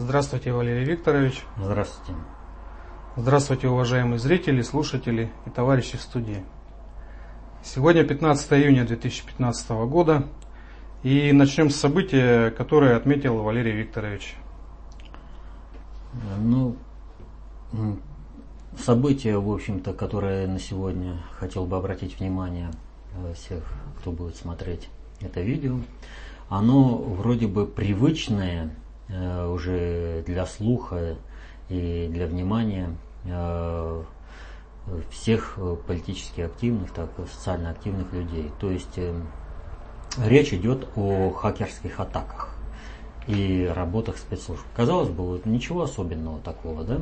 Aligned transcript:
Здравствуйте, 0.00 0.50
Валерий 0.50 0.84
Викторович. 0.84 1.44
Здравствуйте. 1.58 2.18
Здравствуйте, 3.16 3.68
уважаемые 3.68 4.18
зрители, 4.18 4.62
слушатели 4.62 5.30
и 5.44 5.50
товарищи 5.50 5.98
в 5.98 6.00
студии. 6.00 6.42
Сегодня 7.62 8.02
15 8.02 8.50
июня 8.54 8.86
2015 8.86 9.70
года 9.90 10.26
и 11.02 11.32
начнем 11.32 11.68
с 11.68 11.76
события, 11.76 12.50
которое 12.50 12.96
отметил 12.96 13.42
Валерий 13.42 13.72
Викторович. 13.72 14.36
Ну, 16.38 16.76
событие, 18.78 19.38
в 19.38 19.52
общем-то, 19.52 19.92
которое 19.92 20.46
на 20.46 20.58
сегодня 20.58 21.22
хотел 21.38 21.66
бы 21.66 21.76
обратить 21.76 22.18
внимание 22.18 22.70
э, 23.18 23.34
всех, 23.34 23.64
кто 23.98 24.12
будет 24.12 24.36
смотреть 24.36 24.88
это 25.20 25.42
видео, 25.42 25.76
оно 26.48 26.96
вроде 26.96 27.46
бы 27.46 27.66
привычное 27.66 28.66
э, 28.66 28.89
уже 29.12 30.22
для 30.26 30.46
слуха 30.46 31.16
и 31.68 32.08
для 32.12 32.26
внимания 32.26 32.94
э, 33.24 34.02
всех 35.10 35.58
политически 35.86 36.42
активных, 36.42 36.92
так 36.92 37.10
и 37.18 37.26
социально 37.26 37.70
активных 37.70 38.12
людей. 38.12 38.50
То 38.60 38.70
есть 38.70 38.98
речь 40.18 40.52
идет 40.52 40.88
о 40.96 41.30
хакерских 41.30 42.00
атаках 42.00 42.50
и 43.26 43.70
работах 43.74 44.16
спецслужб. 44.18 44.62
Казалось 44.74 45.08
бы, 45.08 45.24
вот 45.24 45.46
ничего 45.46 45.82
особенного 45.82 46.40
такого, 46.40 46.84
да? 46.84 47.00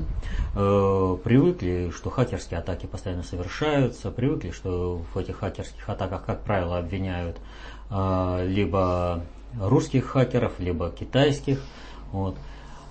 Э, 0.55 1.17
привыкли, 1.23 1.91
что 1.95 2.11
хакерские 2.11 2.61
атаки 2.61 2.87
постоянно 2.87 3.23
совершаются, 3.23 4.11
привыкли, 4.11 4.51
что 4.51 5.03
в 5.15 5.19
этих 5.19 5.39
хакерских 5.39 5.89
атаках, 5.89 6.25
как 6.25 6.43
правило, 6.43 6.79
обвиняют 6.79 7.39
э, 7.91 8.47
либо 8.47 9.23
русских 9.59 10.07
хакеров, 10.07 10.59
либо 10.59 10.91
китайских. 10.91 11.61
Вот. 12.13 12.37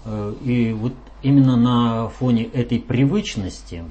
Э, 0.07 0.33
и 0.43 0.71
вот 0.73 0.93
именно 1.21 1.57
на 1.57 2.09
фоне 2.09 2.45
этой 2.45 2.79
привычности 2.79 3.83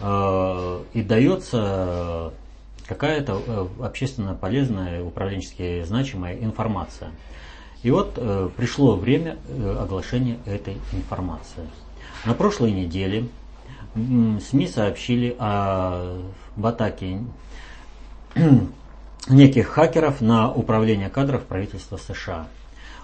э, 0.00 0.84
и 0.94 1.02
дается 1.02 2.32
какая-то 2.86 3.40
э, 3.46 3.66
общественно 3.82 4.34
полезная, 4.34 5.02
управленчески 5.04 5.84
значимая 5.84 6.38
информация. 6.38 7.10
И 7.82 7.90
вот 7.90 8.14
пришло 8.56 8.94
время 8.94 9.38
оглашения 9.80 10.38
этой 10.46 10.76
информации. 10.92 11.68
На 12.24 12.32
прошлой 12.32 12.70
неделе 12.70 13.26
СМИ 13.96 14.68
сообщили 14.68 15.34
о, 15.36 16.22
атаке 16.62 17.24
неких 19.28 19.66
хакеров 19.66 20.20
на 20.20 20.52
управление 20.52 21.10
кадров 21.10 21.42
правительства 21.42 21.96
США. 21.96 22.46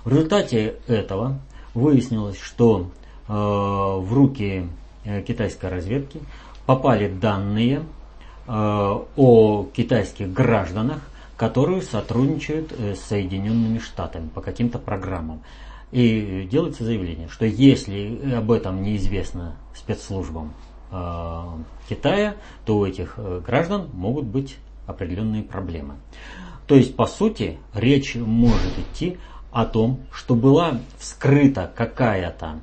В 0.08 0.10
результате 0.10 0.76
этого 0.86 1.38
выяснилось, 1.74 2.40
что 2.40 2.88
э, 3.28 3.30
в 3.30 4.10
руки 4.10 4.66
э, 5.04 5.20
китайской 5.20 5.68
разведки 5.68 6.22
попали 6.64 7.08
данные 7.10 7.82
э, 8.46 8.50
о 8.50 9.66
китайских 9.74 10.32
гражданах, 10.32 11.02
которые 11.36 11.82
сотрудничают 11.82 12.72
э, 12.72 12.94
с 12.94 13.00
Соединенными 13.00 13.80
Штатами 13.80 14.28
по 14.28 14.40
каким-то 14.40 14.78
программам. 14.78 15.42
И 15.92 16.48
делается 16.50 16.84
заявление, 16.84 17.28
что 17.28 17.44
если 17.44 18.32
об 18.34 18.50
этом 18.50 18.82
неизвестно 18.82 19.56
спецслужбам 19.74 20.54
э, 20.90 21.42
Китая, 21.86 22.36
то 22.64 22.78
у 22.78 22.86
этих 22.86 23.16
э, 23.18 23.42
граждан 23.46 23.90
могут 23.92 24.24
быть 24.24 24.56
определенные 24.86 25.42
проблемы. 25.42 25.96
То 26.66 26.76
есть, 26.76 26.96
по 26.96 27.04
сути, 27.04 27.58
речь 27.74 28.14
может 28.14 28.72
идти 28.78 29.18
о 29.50 29.64
том, 29.64 30.00
что 30.12 30.34
была 30.34 30.78
вскрыта 30.98 31.70
какая-то 31.74 32.60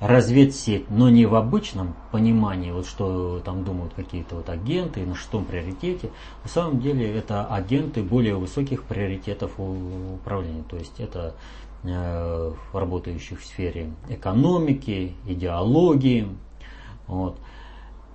разведсеть, 0.00 0.90
но 0.90 1.08
не 1.08 1.24
в 1.24 1.34
обычном 1.34 1.94
понимании, 2.12 2.70
вот 2.70 2.86
что 2.86 3.40
там 3.44 3.64
думают 3.64 3.94
какие-то 3.94 4.36
вот 4.36 4.48
агенты 4.50 5.04
на 5.06 5.14
шестом 5.14 5.44
приоритете. 5.46 6.10
На 6.44 6.50
самом 6.50 6.80
деле 6.80 7.10
это 7.10 7.46
агенты 7.46 8.02
более 8.02 8.36
высоких 8.36 8.84
приоритетов 8.84 9.52
управления. 9.58 10.64
То 10.68 10.76
есть 10.76 11.00
это 11.00 11.34
э, 11.82 12.52
работающих 12.74 13.40
в 13.40 13.46
сфере 13.46 13.92
экономики, 14.08 15.14
идеологии. 15.24 16.28
Вот. 17.06 17.38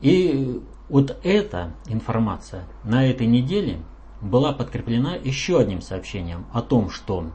И 0.02 0.62
вот 0.88 1.18
эта 1.24 1.74
информация 1.88 2.66
на 2.84 3.08
этой 3.08 3.26
неделе 3.26 3.80
была 4.22 4.54
подкреплена 4.54 5.16
еще 5.16 5.60
одним 5.60 5.82
сообщением 5.82 6.46
о 6.54 6.62
том, 6.62 6.92
что 6.92 7.32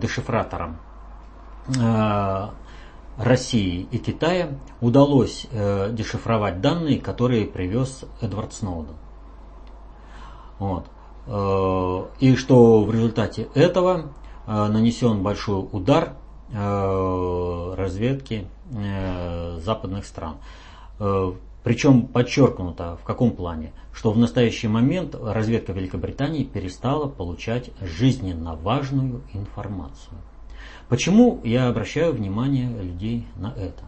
дешифраторам 0.00 0.78
э, 1.78 2.48
России 3.16 3.86
и 3.90 3.98
Китая 3.98 4.50
удалось 4.80 5.46
э, 5.52 5.90
дешифровать 5.92 6.60
данные, 6.60 6.98
которые 7.00 7.46
привез 7.46 8.04
Эдвард 8.20 8.52
Сноуден. 8.52 8.96
Вот. 10.58 10.86
Э, 11.26 12.04
и 12.18 12.34
что 12.36 12.82
в 12.82 12.92
результате 12.92 13.48
этого 13.54 14.12
э, 14.46 14.66
нанесен 14.68 15.22
большой 15.22 15.68
удар 15.70 16.14
э, 16.50 17.74
разведки 17.76 18.46
э, 18.72 19.58
западных 19.62 20.06
стран. 20.06 20.36
Причем 21.62 22.06
подчеркнуто 22.06 22.96
в 22.96 23.04
каком 23.04 23.32
плане, 23.32 23.72
что 23.92 24.12
в 24.12 24.18
настоящий 24.18 24.68
момент 24.68 25.14
разведка 25.14 25.72
Великобритании 25.72 26.44
перестала 26.44 27.06
получать 27.06 27.70
жизненно 27.80 28.54
важную 28.56 29.22
информацию. 29.34 30.16
Почему 30.88 31.40
я 31.44 31.68
обращаю 31.68 32.12
внимание 32.12 32.68
людей 32.82 33.26
на 33.36 33.48
это? 33.48 33.84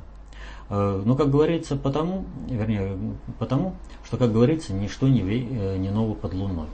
Э, 0.68 1.02
ну, 1.04 1.16
как 1.16 1.30
говорится, 1.30 1.76
потому, 1.76 2.26
вернее, 2.48 2.96
потому, 3.38 3.74
что, 4.04 4.16
как 4.18 4.32
говорится, 4.32 4.72
ничто 4.72 5.08
не, 5.08 5.20
э, 5.22 5.76
не 5.78 5.90
ново 5.90 6.14
под 6.14 6.34
луной. 6.34 6.68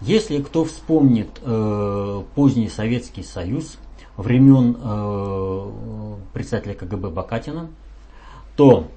Если 0.00 0.42
кто 0.42 0.64
вспомнит 0.64 1.28
э, 1.42 2.22
поздний 2.34 2.68
Советский 2.68 3.22
Союз, 3.22 3.78
времен 4.16 4.76
э, 4.80 6.16
председателя 6.32 6.74
КГБ 6.74 7.10
Бакатина, 7.10 7.68
то 8.56 8.88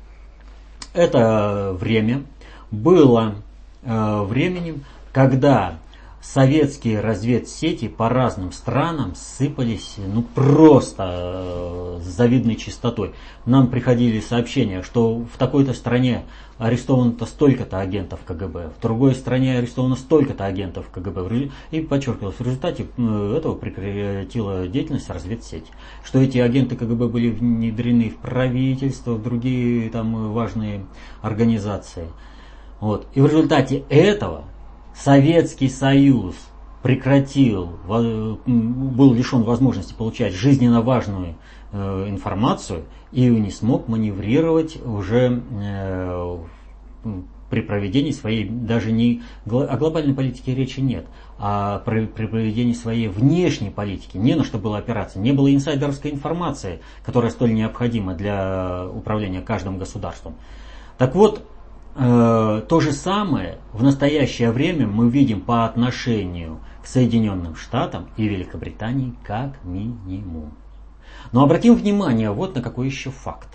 это 0.93 1.75
время 1.79 2.23
было 2.69 3.35
э, 3.83 4.21
временем, 4.23 4.83
когда 5.13 5.75
советские 6.21 6.99
разведсети 6.99 7.87
по 7.87 8.07
разным 8.07 8.51
странам 8.51 9.15
сыпались 9.15 9.95
ну 9.97 10.21
просто 10.21 11.09
э, 11.09 11.99
с 12.01 12.05
завидной 12.05 12.55
частотой. 12.55 13.13
Нам 13.45 13.69
приходили 13.69 14.19
сообщения, 14.19 14.83
что 14.83 15.15
в 15.19 15.37
такой-то 15.37 15.73
стране 15.73 16.23
арестовано-то 16.59 17.25
столько-то 17.25 17.79
агентов 17.79 18.19
КГБ, 18.23 18.73
в 18.77 18.81
другой 18.81 19.15
стране 19.15 19.57
арестовано 19.57 19.95
столько-то 19.95 20.45
агентов 20.45 20.89
КГБ. 20.91 21.49
И 21.71 21.81
подчеркивалось, 21.81 22.35
в 22.35 22.41
результате 22.41 22.83
этого 22.83 23.55
прекратила 23.55 24.67
деятельность 24.67 25.09
разведсеть. 25.09 25.65
Что 26.03 26.19
эти 26.19 26.37
агенты 26.37 26.75
КГБ 26.75 27.07
были 27.07 27.31
внедрены 27.31 28.11
в 28.11 28.17
правительство, 28.17 29.13
в 29.13 29.23
другие 29.23 29.89
там 29.89 30.33
важные 30.33 30.85
организации. 31.23 32.05
Вот. 32.79 33.07
И 33.15 33.21
в 33.21 33.25
результате 33.25 33.83
этого 33.89 34.45
Советский 34.95 35.69
Союз 35.69 36.35
прекратил, 36.81 37.77
был 37.85 39.13
лишен 39.13 39.43
возможности 39.43 39.93
получать 39.93 40.33
жизненно 40.33 40.81
важную 40.81 41.35
э, 41.71 42.05
информацию 42.09 42.85
и 43.11 43.27
не 43.27 43.51
смог 43.51 43.87
маневрировать 43.87 44.83
уже 44.83 45.43
э, 45.61 46.37
при 47.51 47.61
проведении 47.61 48.11
своей, 48.11 48.47
даже 48.47 48.91
не 48.91 49.21
о 49.45 49.77
глобальной 49.77 50.15
политике 50.15 50.55
речи 50.55 50.79
нет, 50.79 51.05
а 51.37 51.79
при, 51.85 52.05
при 52.05 52.25
проведении 52.25 52.73
своей 52.73 53.09
внешней 53.09 53.69
политики. 53.69 54.17
Не 54.17 54.35
на 54.35 54.43
что 54.43 54.57
было 54.57 54.77
опираться. 54.77 55.19
Не 55.19 55.33
было 55.33 55.53
инсайдерской 55.53 56.11
информации, 56.11 56.79
которая 57.03 57.29
столь 57.29 57.53
необходима 57.53 58.15
для 58.15 58.87
управления 58.87 59.41
каждым 59.41 59.77
государством. 59.77 60.35
Так 60.97 61.13
вот, 61.13 61.45
то 61.93 62.79
же 62.79 62.93
самое 62.93 63.57
в 63.73 63.83
настоящее 63.83 64.51
время 64.51 64.87
мы 64.87 65.09
видим 65.09 65.41
по 65.41 65.65
отношению 65.65 66.59
к 66.81 66.87
Соединенным 66.87 67.55
Штатам 67.55 68.07
и 68.17 68.27
Великобритании 68.27 69.13
как 69.23 69.63
минимум. 69.63 70.53
Но 71.31 71.43
обратим 71.43 71.75
внимание 71.75 72.31
вот 72.31 72.55
на 72.55 72.61
какой 72.61 72.87
еще 72.87 73.09
факт. 73.09 73.49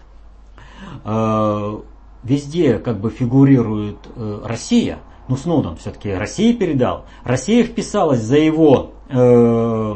Э, 1.05 1.79
везде 2.23 2.79
как 2.79 3.01
бы 3.01 3.11
фигурирует 3.11 3.99
э, 4.15 4.43
Россия, 4.45 4.99
ну 5.29 5.37
Сноуден 5.37 5.77
все-таки 5.77 6.13
Россия 6.13 6.55
передал. 6.55 7.07
Россия 7.25 7.65
вписалась 7.65 8.21
за 8.21 8.39
его, 8.39 8.93
э, 9.09 9.95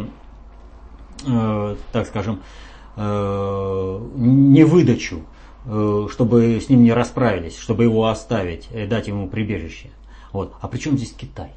э, 1.27 1.77
так 1.93 2.07
скажем, 2.07 2.41
э, 2.97 4.01
невыдачу 4.17 5.21
Э, 5.21 5.40
чтобы 5.65 6.61
с 6.61 6.69
ним 6.69 6.83
не 6.83 6.93
расправились, 6.93 7.59
чтобы 7.59 7.85
его 7.85 8.09
оставить, 8.09 8.69
э, 8.71 8.87
дать 8.87 9.09
ему 9.09 9.29
прибежище. 9.29 9.91
Вот. 10.33 10.55
А 10.61 10.69
при 10.69 10.79
чем 10.79 10.97
здесь 10.97 11.13
Китай? 11.13 11.51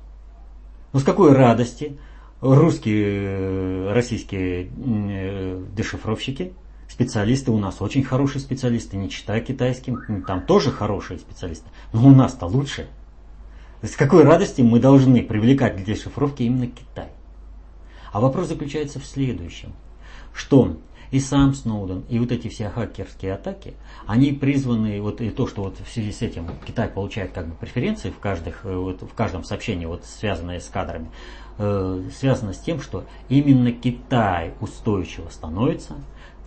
Ну 0.91 0.99
с 0.99 1.03
какой 1.03 1.33
радости 1.33 1.97
русские, 2.41 3.05
э, 3.05 3.93
российские 3.93 4.69
дешифровщики 5.75 6.53
специалисты 6.89 7.51
у 7.51 7.57
нас 7.57 7.81
очень 7.81 8.03
хорошие 8.03 8.41
специалисты, 8.41 8.97
не 8.97 9.09
читая 9.09 9.41
китайским, 9.41 10.23
там 10.27 10.45
тоже 10.45 10.69
хорошие 10.69 11.19
специалисты, 11.19 11.67
но 11.91 12.05
у 12.05 12.11
нас-то 12.11 12.45
лучше. 12.45 12.87
С 13.81 13.95
какой 13.95 14.23
радости 14.23 14.61
мы 14.61 14.79
должны 14.79 15.23
привлекать 15.23 15.75
для 15.75 15.85
дешифровки 15.85 16.43
именно 16.43 16.67
Китай? 16.67 17.09
А 18.11 18.21
вопрос 18.21 18.47
заключается 18.47 18.99
в 18.99 19.05
следующем, 19.05 19.73
что 20.33 20.77
и 21.13 21.19
сам 21.19 21.53
Сноуден, 21.53 22.05
и 22.09 22.17
вот 22.17 22.31
эти 22.31 22.47
все 22.47 22.69
хакерские 22.69 23.35
атаки, 23.35 23.75
они 24.07 24.31
призваны, 24.31 24.99
вот 24.99 25.21
и 25.21 25.29
то, 25.29 25.45
что 25.45 25.61
вот 25.61 25.77
в 25.77 25.87
связи 25.87 26.11
с 26.11 26.23
этим 26.23 26.47
Китай 26.65 26.87
получает 26.87 27.33
как 27.33 27.47
бы 27.47 27.53
преференции 27.53 28.09
в, 28.09 28.17
каждых, 28.17 28.65
э, 28.65 28.75
вот, 28.75 29.03
в 29.03 29.13
каждом 29.13 29.43
сообщении, 29.43 29.85
вот 29.85 30.05
связанное 30.05 30.59
с 30.59 30.67
кадрами, 30.69 31.11
э, 31.59 32.01
связано 32.17 32.53
с 32.53 32.57
тем, 32.57 32.81
что 32.81 33.03
именно 33.29 33.71
Китай 33.71 34.55
устойчиво 34.59 35.29
становится 35.29 35.97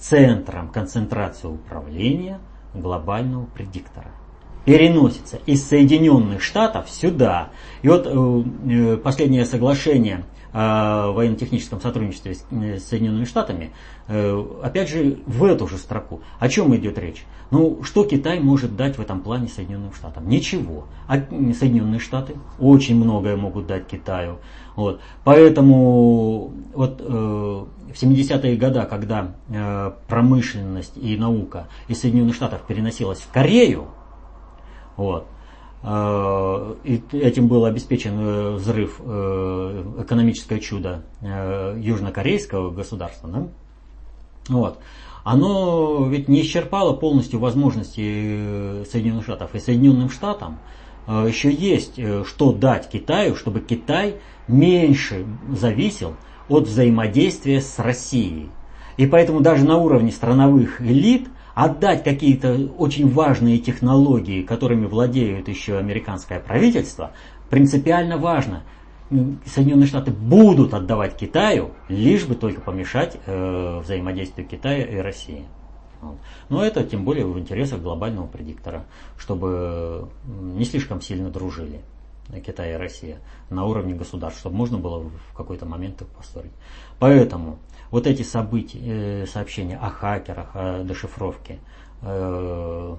центром 0.00 0.68
концентрации 0.70 1.46
управления 1.46 2.40
глобального 2.74 3.46
предиктора 3.46 4.10
переносится 4.64 5.38
из 5.46 5.64
Соединенных 5.64 6.42
Штатов 6.42 6.90
сюда. 6.90 7.50
И 7.82 7.88
вот 7.88 8.04
э, 8.04 8.42
э 8.68 8.96
последнее 8.96 9.44
соглашение 9.44 10.24
о 10.58 11.12
военно-техническом 11.12 11.82
сотрудничестве 11.82 12.34
с 12.34 12.46
э, 12.50 12.78
Соединенными 12.78 13.26
Штатами, 13.26 13.72
э, 14.08 14.44
опять 14.62 14.88
же, 14.88 15.18
в 15.26 15.44
эту 15.44 15.68
же 15.68 15.76
строку. 15.76 16.22
О 16.38 16.48
чем 16.48 16.74
идет 16.74 16.96
речь? 16.96 17.26
Ну, 17.50 17.82
что 17.82 18.04
Китай 18.04 18.40
может 18.40 18.74
дать 18.74 18.96
в 18.96 19.00
этом 19.02 19.20
плане 19.20 19.48
Соединенным 19.48 19.92
Штатам? 19.92 20.26
Ничего. 20.26 20.86
А 21.08 21.18
Соединенные 21.18 22.00
Штаты 22.00 22.36
очень 22.58 22.96
многое 22.96 23.36
могут 23.36 23.66
дать 23.66 23.86
Китаю. 23.86 24.38
Вот. 24.76 25.02
Поэтому 25.24 26.54
вот, 26.72 27.02
э, 27.02 27.04
в 27.04 28.02
70-е 28.02 28.56
годы, 28.56 28.82
когда 28.88 29.34
э, 29.50 29.92
промышленность 30.08 30.96
и 30.96 31.18
наука 31.18 31.68
из 31.86 32.00
Соединенных 32.00 32.34
Штатов 32.34 32.62
переносилась 32.66 33.18
в 33.18 33.30
Корею, 33.30 33.88
вот. 34.96 35.26
А, 35.88 36.76
и 36.82 37.00
этим 37.12 37.46
был 37.46 37.64
обеспечен 37.64 38.18
э, 38.18 38.50
взрыв, 38.56 39.00
э, 39.04 39.84
экономическое 40.00 40.58
чудо 40.58 41.04
э, 41.20 41.78
южнокорейского 41.80 42.72
государства. 42.72 43.28
Да? 43.28 43.48
Вот. 44.48 44.80
Оно 45.22 46.08
ведь 46.08 46.26
не 46.26 46.42
исчерпало 46.42 46.92
полностью 46.92 47.38
возможности 47.38 48.84
Соединенных 48.90 49.22
Штатов. 49.22 49.54
И 49.54 49.60
Соединенным 49.60 50.10
Штатам 50.10 50.58
еще 51.06 51.52
есть 51.52 52.00
что 52.26 52.52
дать 52.52 52.88
Китаю, 52.88 53.36
чтобы 53.36 53.60
Китай 53.60 54.16
меньше 54.48 55.24
зависел 55.50 56.14
от 56.48 56.64
взаимодействия 56.64 57.60
с 57.60 57.78
Россией. 57.78 58.50
И 58.96 59.06
поэтому 59.06 59.40
даже 59.40 59.64
на 59.64 59.78
уровне 59.78 60.12
страновых 60.12 60.80
элит 60.80 61.28
отдать 61.56 62.04
какие-то 62.04 62.70
очень 62.76 63.10
важные 63.10 63.58
технологии, 63.58 64.42
которыми 64.42 64.84
владеют 64.84 65.48
еще 65.48 65.78
американское 65.78 66.38
правительство, 66.38 67.12
принципиально 67.48 68.18
важно. 68.18 68.62
Соединенные 69.46 69.86
Штаты 69.86 70.10
будут 70.10 70.74
отдавать 70.74 71.16
Китаю, 71.16 71.70
лишь 71.88 72.26
бы 72.26 72.34
только 72.34 72.60
помешать 72.60 73.16
э, 73.24 73.80
взаимодействию 73.82 74.46
Китая 74.46 74.84
и 74.84 74.96
России. 74.96 75.46
Но 76.50 76.62
это 76.62 76.84
тем 76.84 77.06
более 77.06 77.24
в 77.24 77.38
интересах 77.38 77.80
глобального 77.80 78.26
предиктора, 78.26 78.84
чтобы 79.16 80.10
не 80.26 80.64
слишком 80.66 81.00
сильно 81.00 81.30
дружили 81.30 81.80
Китай 82.44 82.72
и 82.72 82.76
Россия 82.76 83.20
на 83.50 83.64
уровне 83.64 83.94
государств, 83.94 84.40
чтобы 84.40 84.56
можно 84.56 84.78
было 84.78 85.00
в 85.00 85.36
какой-то 85.36 85.66
момент 85.66 86.02
их 86.02 86.08
построить. 86.08 86.52
Поэтому 86.98 87.58
вот 87.90 88.06
эти 88.06 88.22
события, 88.22 88.80
э, 89.22 89.26
сообщения 89.26 89.78
о 89.78 89.90
хакерах, 89.90 90.50
о 90.54 90.82
дешифровке 90.82 91.60
э, 92.02 92.96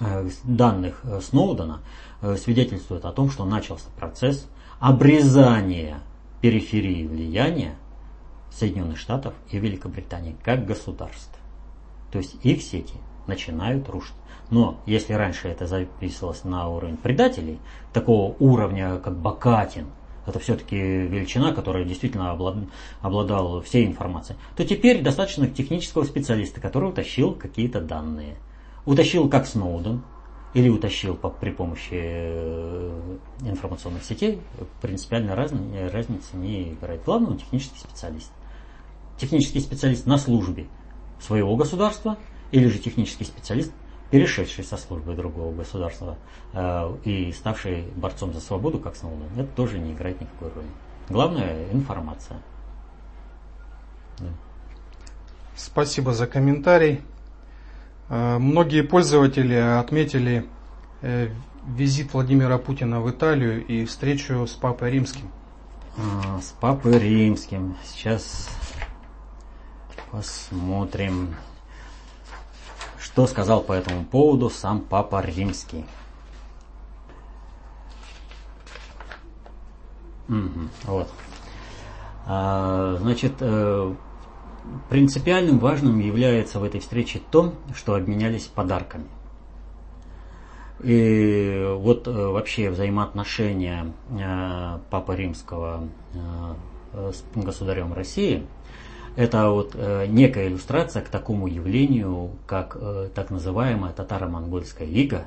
э, 0.00 0.28
данных 0.44 1.02
Сноудена 1.22 1.80
свидетельствуют 2.36 3.04
о 3.04 3.12
том, 3.12 3.30
что 3.30 3.44
начался 3.44 3.88
процесс 3.98 4.46
обрезания 4.78 6.00
периферии 6.40 7.06
влияния 7.06 7.76
Соединенных 8.50 8.98
Штатов 8.98 9.34
и 9.50 9.58
Великобритании 9.58 10.36
как 10.42 10.66
государств. 10.66 11.38
То 12.10 12.18
есть 12.18 12.36
их 12.42 12.62
сети 12.62 12.94
начинают 13.26 13.88
рушить. 13.88 14.14
Но 14.50 14.78
если 14.86 15.12
раньше 15.12 15.48
это 15.48 15.66
записывалось 15.66 16.44
на 16.44 16.68
уровень 16.68 16.96
предателей, 16.96 17.58
такого 17.92 18.36
уровня, 18.38 18.98
как 18.98 19.16
Бакатин, 19.16 19.86
это 20.26 20.38
все-таки 20.38 20.76
величина, 20.76 21.52
которая 21.52 21.84
действительно 21.84 22.32
обладала 23.00 23.62
всей 23.62 23.86
информацией, 23.86 24.38
то 24.56 24.64
теперь 24.64 25.02
достаточно 25.02 25.48
технического 25.48 26.04
специалиста, 26.04 26.60
который 26.60 26.90
утащил 26.90 27.32
какие-то 27.34 27.80
данные. 27.80 28.36
Утащил 28.84 29.28
как 29.28 29.46
Сноуден, 29.46 30.02
или 30.54 30.68
утащил 30.68 31.16
по, 31.16 31.28
при 31.28 31.50
помощи 31.50 31.90
э, 31.92 33.18
информационных 33.42 34.04
сетей, 34.04 34.40
принципиально 34.80 35.36
раз, 35.36 35.52
разницы 35.92 36.36
не 36.36 36.72
играет. 36.72 37.02
Главное, 37.04 37.32
он 37.32 37.38
технический 37.38 37.78
специалист. 37.78 38.30
Технический 39.18 39.60
специалист 39.60 40.06
на 40.06 40.16
службе 40.18 40.66
своего 41.20 41.56
государства, 41.56 42.16
или 42.52 42.68
же 42.68 42.78
технический 42.78 43.24
специалист 43.24 43.72
перешедший 44.10 44.64
со 44.64 44.76
службы 44.76 45.14
другого 45.14 45.54
государства 45.54 46.16
э, 46.52 46.96
и 47.04 47.32
ставший 47.32 47.82
борцом 47.96 48.32
за 48.32 48.40
свободу, 48.40 48.78
как 48.78 48.96
Сноуден, 48.96 49.28
это 49.36 49.48
тоже 49.54 49.78
не 49.78 49.92
играет 49.92 50.20
никакой 50.20 50.52
роли. 50.52 50.68
Главное– 51.08 51.66
информация. 51.72 52.38
Да. 54.18 54.26
Спасибо 55.56 56.12
за 56.12 56.26
комментарий. 56.26 57.00
Э, 58.08 58.38
многие 58.38 58.82
пользователи 58.82 59.54
отметили 59.54 60.46
э, 61.02 61.28
визит 61.66 62.12
Владимира 62.12 62.58
Путина 62.58 63.00
в 63.00 63.10
Италию 63.10 63.64
и 63.66 63.84
встречу 63.84 64.46
с 64.46 64.52
Папой 64.52 64.90
Римским. 64.92 65.30
А, 65.96 66.40
с 66.40 66.54
Папой 66.60 66.98
Римским. 66.98 67.76
Сейчас 67.84 68.48
посмотрим. 70.10 71.34
Что 73.16 73.26
сказал 73.26 73.62
по 73.62 73.72
этому 73.72 74.04
поводу 74.04 74.50
сам 74.50 74.78
Папа 74.78 75.22
Римский? 75.22 75.86
Угу, 80.28 80.68
вот. 80.84 81.08
А, 82.26 82.98
значит, 83.00 83.32
э, 83.40 83.94
принципиальным 84.90 85.58
важным 85.58 85.98
является 85.98 86.60
в 86.60 86.64
этой 86.64 86.80
встрече 86.80 87.22
то, 87.30 87.54
что 87.74 87.94
обменялись 87.94 88.48
подарками. 88.48 89.06
И 90.82 91.74
вот 91.78 92.06
э, 92.06 92.10
вообще 92.10 92.68
взаимоотношения 92.68 93.94
э, 94.10 94.78
Папы 94.90 95.16
Римского 95.16 95.88
с 96.92 97.24
государем 97.34 97.94
России– 97.94 98.46
это 99.16 99.50
вот 99.50 99.72
э, 99.74 100.06
некая 100.08 100.48
иллюстрация 100.48 101.02
к 101.02 101.08
такому 101.08 101.46
явлению, 101.46 102.32
как 102.46 102.76
э, 102.78 103.08
так 103.14 103.30
называемая 103.30 103.92
татаро-монгольская 103.92 104.86
лига 104.86 105.24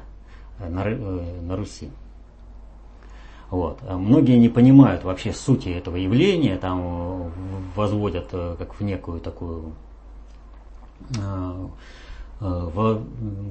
э, 0.60 0.70
на, 0.70 0.84
э, 0.86 1.42
на 1.42 1.56
Руси. 1.58 1.90
Вот. 3.50 3.80
А 3.88 3.98
многие 3.98 4.38
не 4.38 4.48
понимают 4.48 5.04
вообще 5.04 5.34
сути 5.34 5.70
этого 5.70 5.96
явления, 5.96 6.58
там 6.58 6.82
э, 6.82 7.30
возводят 7.76 8.28
э, 8.32 8.56
как 8.60 8.80
в 8.80 8.82
некую 8.82 9.22
такую 9.22 9.74
э, 11.18 11.68
в, 12.42 13.04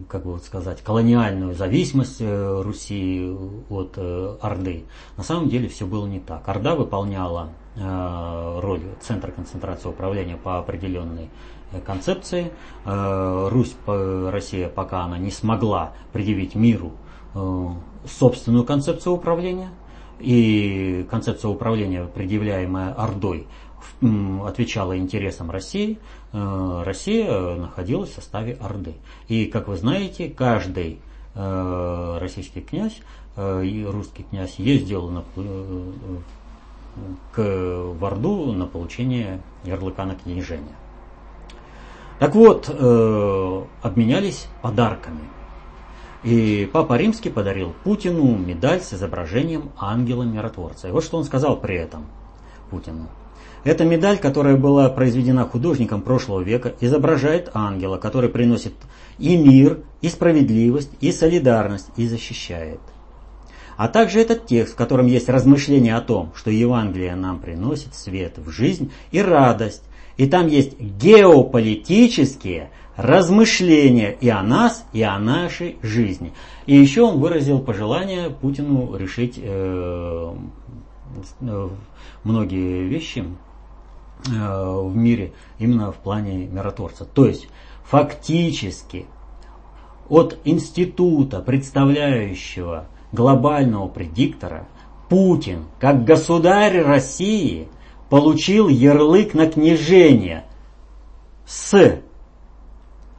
как 0.09 0.25
бы 0.25 0.33
вот 0.33 0.45
сказать, 0.45 0.83
колониальную 0.83 1.54
зависимость 1.54 2.23
Руси 2.23 3.37
от 3.68 3.99
Орды. 4.40 4.85
На 5.18 5.23
самом 5.25 5.50
деле 5.50 5.68
все 5.68 5.85
было 5.85 6.07
не 6.07 6.21
так. 6.21 6.49
Орда 6.49 6.75
выполняла 6.75 7.50
Э, 7.68 7.68
роль 7.81 8.81
центра 9.01 9.31
концентрации 9.31 9.89
управления 9.89 10.37
по 10.37 10.59
определенной 10.59 11.31
э, 11.73 11.81
концепции. 11.81 12.51
Э, 12.85 13.49
Русь, 13.51 13.77
Россия, 13.87 14.69
пока 14.69 15.03
она 15.05 15.19
не 15.19 15.31
смогла 15.31 15.93
предъявить 16.13 16.55
миру 16.55 16.93
собственную 18.05 18.65
концепцию 18.65 19.13
управления, 19.13 19.71
и 20.19 21.07
концепция 21.11 21.51
управления, 21.51 22.05
предъявляемая 22.05 22.95
Ордой, 22.95 23.47
отвечала 24.45 24.99
интересам 24.99 25.51
России, 25.51 25.99
Россия 26.33 27.55
находилась 27.55 28.11
в 28.11 28.15
составе 28.15 28.55
Орды. 28.55 28.95
И, 29.29 29.45
как 29.45 29.69
вы 29.69 29.77
знаете, 29.77 30.29
каждый 30.31 31.01
российский 31.35 32.63
князь 32.63 33.01
и 33.37 33.87
русский 33.89 34.25
князь 34.25 34.59
ездил 34.59 35.09
на, 35.11 35.23
к 37.33 37.43
Варду 37.99 38.52
на 38.52 38.67
получение 38.67 39.40
ярлыка 39.64 40.05
на 40.05 40.14
княжение. 40.14 40.75
Так 42.19 42.35
вот, 42.35 42.69
э, 42.69 43.62
обменялись 43.83 44.49
подарками. 44.61 45.21
И 46.25 46.69
Папа 46.73 46.97
Римский 46.97 47.31
подарил 47.31 47.73
Путину 47.85 48.37
медаль 48.37 48.81
с 48.81 48.93
изображением 48.93 49.71
ангела-миротворца. 49.78 50.88
И 50.88 50.90
вот 50.90 51.05
что 51.05 51.17
он 51.17 51.25
сказал 51.25 51.61
при 51.61 51.76
этом 51.76 52.07
Путину. 52.71 53.09
Эта 53.64 53.85
медаль, 53.85 54.19
которая 54.19 54.57
была 54.57 54.88
произведена 54.88 55.45
художником 55.45 56.02
прошлого 56.02 56.40
века, 56.40 56.75
изображает 56.81 57.50
ангела, 57.55 57.99
который 57.99 58.31
приносит 58.31 58.75
и 59.19 59.37
мир, 59.37 59.81
и 60.00 60.09
справедливость, 60.09 60.90
и 61.00 61.12
солидарность, 61.12 61.90
и 61.97 62.07
защищает. 62.07 62.81
А 63.79 63.87
также 63.87 64.19
этот 64.21 64.45
текст, 64.47 64.75
в 64.75 64.77
котором 64.77 65.07
есть 65.07 65.29
размышление 65.29 65.95
о 65.95 66.01
том, 66.01 66.33
что 66.35 66.51
Евангелие 66.51 67.15
нам 67.15 67.39
приносит 67.39 67.95
свет 67.95 68.37
в 68.37 68.51
жизнь 68.51 68.91
и 69.13 69.23
радость. 69.23 69.85
И 70.17 70.27
там 70.27 70.49
есть 70.49 70.81
геополитические 70.81 72.73
размышления 72.97 74.17
и 74.21 74.29
о 74.31 74.43
нас, 74.43 74.85
и 74.93 75.03
о 75.03 75.17
нашей 75.21 75.79
жизни. 75.81 76.33
И 76.67 76.75
еще 76.75 77.03
он 77.03 77.21
выразил 77.21 77.61
пожелание 77.61 78.31
Путину 78.31 78.97
решить 78.97 79.39
э, 79.41 80.35
э 81.43 81.69
многие 82.25 82.83
вещи 82.83 83.25
э, 84.27 84.81
в 84.83 84.97
мире 84.97 85.35
именно 85.61 85.93
в 85.93 85.99
плане 85.99 86.49
миротворца. 86.49 87.05
То 87.05 87.27
есть 87.27 87.49
фактически 87.85 89.07
от 90.09 90.37
института, 90.43 91.39
представляющего 91.39 92.89
глобального 93.12 93.88
предиктора, 93.88 94.67
Путин, 95.09 95.65
как 95.81 96.05
государь 96.05 96.81
России, 96.83 97.69
получил 98.11 98.69
ярлык 98.69 99.35
на 99.35 99.50
княжение 99.50 100.45
с 101.47 102.00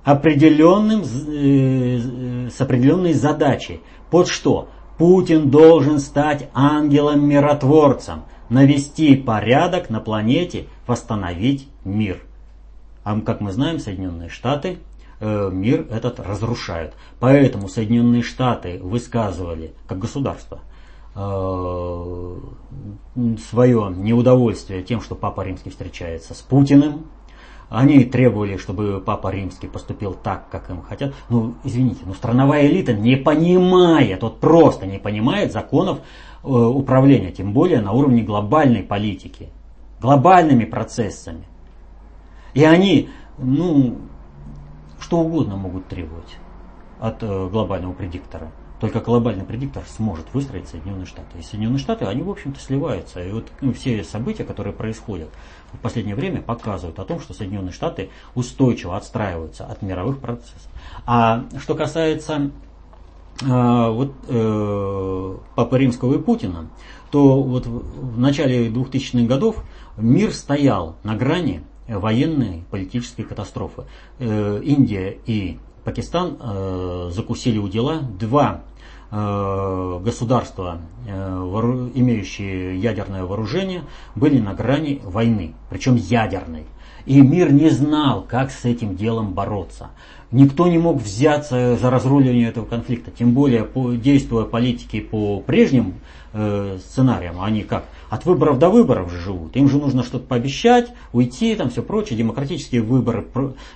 определенным, 0.04 1.02
э, 1.02 2.50
с 2.50 2.62
определенной 2.62 3.14
задачей. 3.14 3.82
Под 4.12 4.28
что? 4.28 4.70
Путин 4.98 5.50
должен 5.50 6.00
стать 6.00 6.50
ангелом-миротворцем, 6.54 8.24
навести 8.50 9.16
порядок 9.16 9.90
на 9.90 10.00
планете, 10.00 10.66
восстановить 10.86 11.70
мир. 11.84 12.22
А 13.04 13.20
как 13.22 13.40
мы 13.40 13.52
знаем, 13.52 13.80
Соединенные 13.80 14.30
Штаты 14.30 14.80
Э, 14.80 14.89
мир 15.22 15.88
этот 15.90 16.20
разрушают. 16.20 16.94
Поэтому 17.20 17.68
Соединенные 17.68 18.22
Штаты 18.22 18.80
высказывали, 18.82 19.74
как 19.88 20.00
государство, 20.00 20.60
э, 21.16 22.36
свое 23.50 23.94
неудовольствие 23.96 24.84
тем, 24.84 25.02
что 25.02 25.16
Папа 25.16 25.42
Римский 25.42 25.70
встречается 25.70 26.34
с 26.34 26.38
Путиным. 26.38 27.08
Они 27.70 28.04
требовали, 28.04 28.58
чтобы 28.58 29.00
Папа 29.00 29.30
Римский 29.32 29.68
поступил 29.68 30.14
так, 30.14 30.50
как 30.50 30.70
им 30.72 30.82
хотят. 30.82 31.14
Ну, 31.30 31.54
извините, 31.64 32.02
но 32.06 32.14
страновая 32.16 32.66
элита 32.66 32.94
не 32.94 33.16
понимает, 33.16 34.24
вот 34.24 34.40
просто 34.40 34.88
не 34.88 34.98
понимает 34.98 35.52
законов 35.52 36.00
э, 36.44 36.48
управления, 36.48 37.32
тем 37.32 37.54
более 37.54 37.82
на 37.82 37.92
уровне 37.92 38.24
глобальной 38.24 38.82
политики, 38.82 39.50
глобальными 40.02 40.66
процессами. 40.66 41.44
И 42.56 42.64
они, 42.64 43.10
ну, 43.38 43.98
что 45.10 45.22
угодно 45.22 45.56
могут 45.56 45.88
требовать 45.88 46.38
от 47.00 47.24
э, 47.24 47.50
глобального 47.50 47.94
предиктора. 47.94 48.52
Только 48.80 49.00
глобальный 49.00 49.44
предиктор 49.44 49.84
сможет 49.88 50.32
выстроить 50.36 50.68
Соединенные 50.68 51.08
Штаты. 51.08 51.40
И 51.40 51.42
Соединенные 51.42 51.80
Штаты, 51.80 52.06
они, 52.06 52.22
в 52.22 52.30
общем-то, 52.30 52.60
сливаются. 52.60 53.24
И 53.24 53.32
вот 53.32 53.48
ну, 53.60 53.74
все 53.74 54.04
события, 54.04 54.44
которые 54.44 54.72
происходят 54.72 55.30
в 55.74 55.80
последнее 55.80 56.16
время, 56.16 56.44
показывают 56.44 57.00
о 57.00 57.06
том, 57.06 57.20
что 57.20 57.34
Соединенные 57.34 57.72
Штаты 57.72 58.12
устойчиво 58.36 58.96
отстраиваются 58.96 59.66
от 59.66 59.82
мировых 59.82 60.20
процессов. 60.20 60.70
А 61.08 61.44
что 61.60 61.74
касается 61.74 62.52
э, 63.42 63.90
вот, 63.90 64.14
э, 64.28 65.38
Папы 65.56 65.80
Римского 65.80 66.20
и 66.20 66.22
Путина, 66.22 66.68
то 67.10 67.42
вот 67.42 67.66
в 67.66 68.20
начале 68.20 68.70
2000-х 68.70 69.26
годов 69.26 69.64
мир 69.98 70.32
стоял 70.32 70.98
на 71.02 71.16
грани 71.16 71.64
военной 71.98 72.64
политической 72.70 73.24
катастрофы. 73.24 73.84
Э, 74.20 74.62
Индия 74.64 75.18
и 75.26 75.58
Пакистан 75.84 76.38
э, 76.40 77.10
закусили 77.12 77.58
у 77.58 77.68
дела 77.68 78.02
два 78.02 78.62
э, 79.12 80.00
государства, 80.04 80.82
имеющие 81.08 82.78
ядерное 82.78 83.24
вооружение, 83.24 83.84
были 84.14 84.40
на 84.40 84.54
грани 84.54 85.02
войны, 85.04 85.54
причем 85.70 85.96
ядерной. 85.96 86.66
И 87.06 87.22
мир 87.22 87.52
не 87.52 87.70
знал, 87.70 88.24
как 88.28 88.52
с 88.52 88.66
этим 88.66 88.96
делом 88.96 89.34
бороться. 89.34 89.90
Никто 90.32 90.68
не 90.68 90.78
мог 90.78 91.02
взяться 91.02 91.76
за 91.76 91.90
разруливание 91.90 92.50
этого 92.50 92.66
конфликта, 92.66 93.10
тем 93.10 93.34
более 93.34 93.68
действуя 93.98 94.46
политики 94.46 95.00
по 95.00 95.40
прежним 95.40 95.96
э, 96.34 96.78
сценариям, 96.86 97.42
они 97.42 97.64
как 97.64 97.86
от 98.10 98.26
выборов 98.26 98.60
до 98.60 98.70
выборов 98.70 99.12
живут. 99.12 99.56
Им 99.56 99.68
же 99.68 99.78
нужно 99.78 100.04
что-то 100.04 100.26
пообещать, 100.26 100.94
уйти, 101.14 101.56
там 101.56 101.72
все 101.72 101.82
прочее. 101.82 102.18
Демократические 102.18 102.82
выборы, 102.82 103.26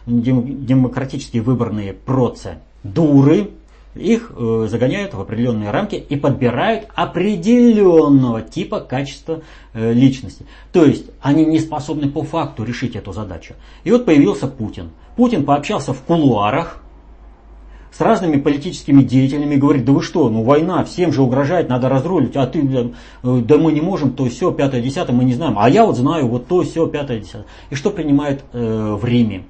демократические 0.05 1.41
выборные 1.41 1.93
процедуры, 1.93 3.49
их 3.95 4.31
э, 4.35 4.67
загоняют 4.69 5.13
в 5.13 5.21
определенные 5.21 5.71
рамки 5.71 5.95
и 5.95 6.15
подбирают 6.15 6.87
определенного 6.95 8.41
типа 8.41 8.79
качества 8.79 9.41
э, 9.73 9.93
личности. 9.93 10.45
То 10.71 10.85
есть 10.85 11.05
они 11.21 11.45
не 11.45 11.59
способны 11.59 12.09
по 12.09 12.23
факту 12.23 12.63
решить 12.63 12.95
эту 12.95 13.13
задачу. 13.13 13.53
И 13.83 13.91
вот 13.91 14.05
появился 14.05 14.47
Путин. 14.47 14.89
Путин 15.15 15.45
пообщался 15.45 15.93
в 15.93 16.01
кулуарах 16.01 16.79
с 17.91 18.01
разными 18.01 18.37
политическими 18.37 19.03
деятелями, 19.03 19.55
говорит, 19.55 19.85
да 19.85 19.91
вы 19.91 20.01
что, 20.01 20.27
ну 20.29 20.43
война, 20.43 20.83
всем 20.83 21.13
же 21.13 21.21
угрожает, 21.21 21.69
надо 21.69 21.89
разрулить, 21.89 22.35
а 22.35 22.47
ты, 22.47 22.59
э, 23.23 23.41
да 23.41 23.57
мы 23.57 23.71
не 23.71 23.81
можем, 23.81 24.13
то 24.13 24.25
все, 24.27 24.51
пятое, 24.51 24.81
десятое, 24.81 25.15
мы 25.15 25.23
не 25.23 25.35
знаем, 25.35 25.55
а 25.57 25.69
я 25.69 25.85
вот 25.85 25.97
знаю, 25.97 26.27
вот 26.27 26.47
то, 26.47 26.63
все, 26.63 26.87
пятое, 26.87 27.19
десятое. 27.19 27.45
И 27.69 27.75
что 27.75 27.91
принимает 27.91 28.43
э, 28.53 28.97
в 28.99 29.05
Риме? 29.05 29.43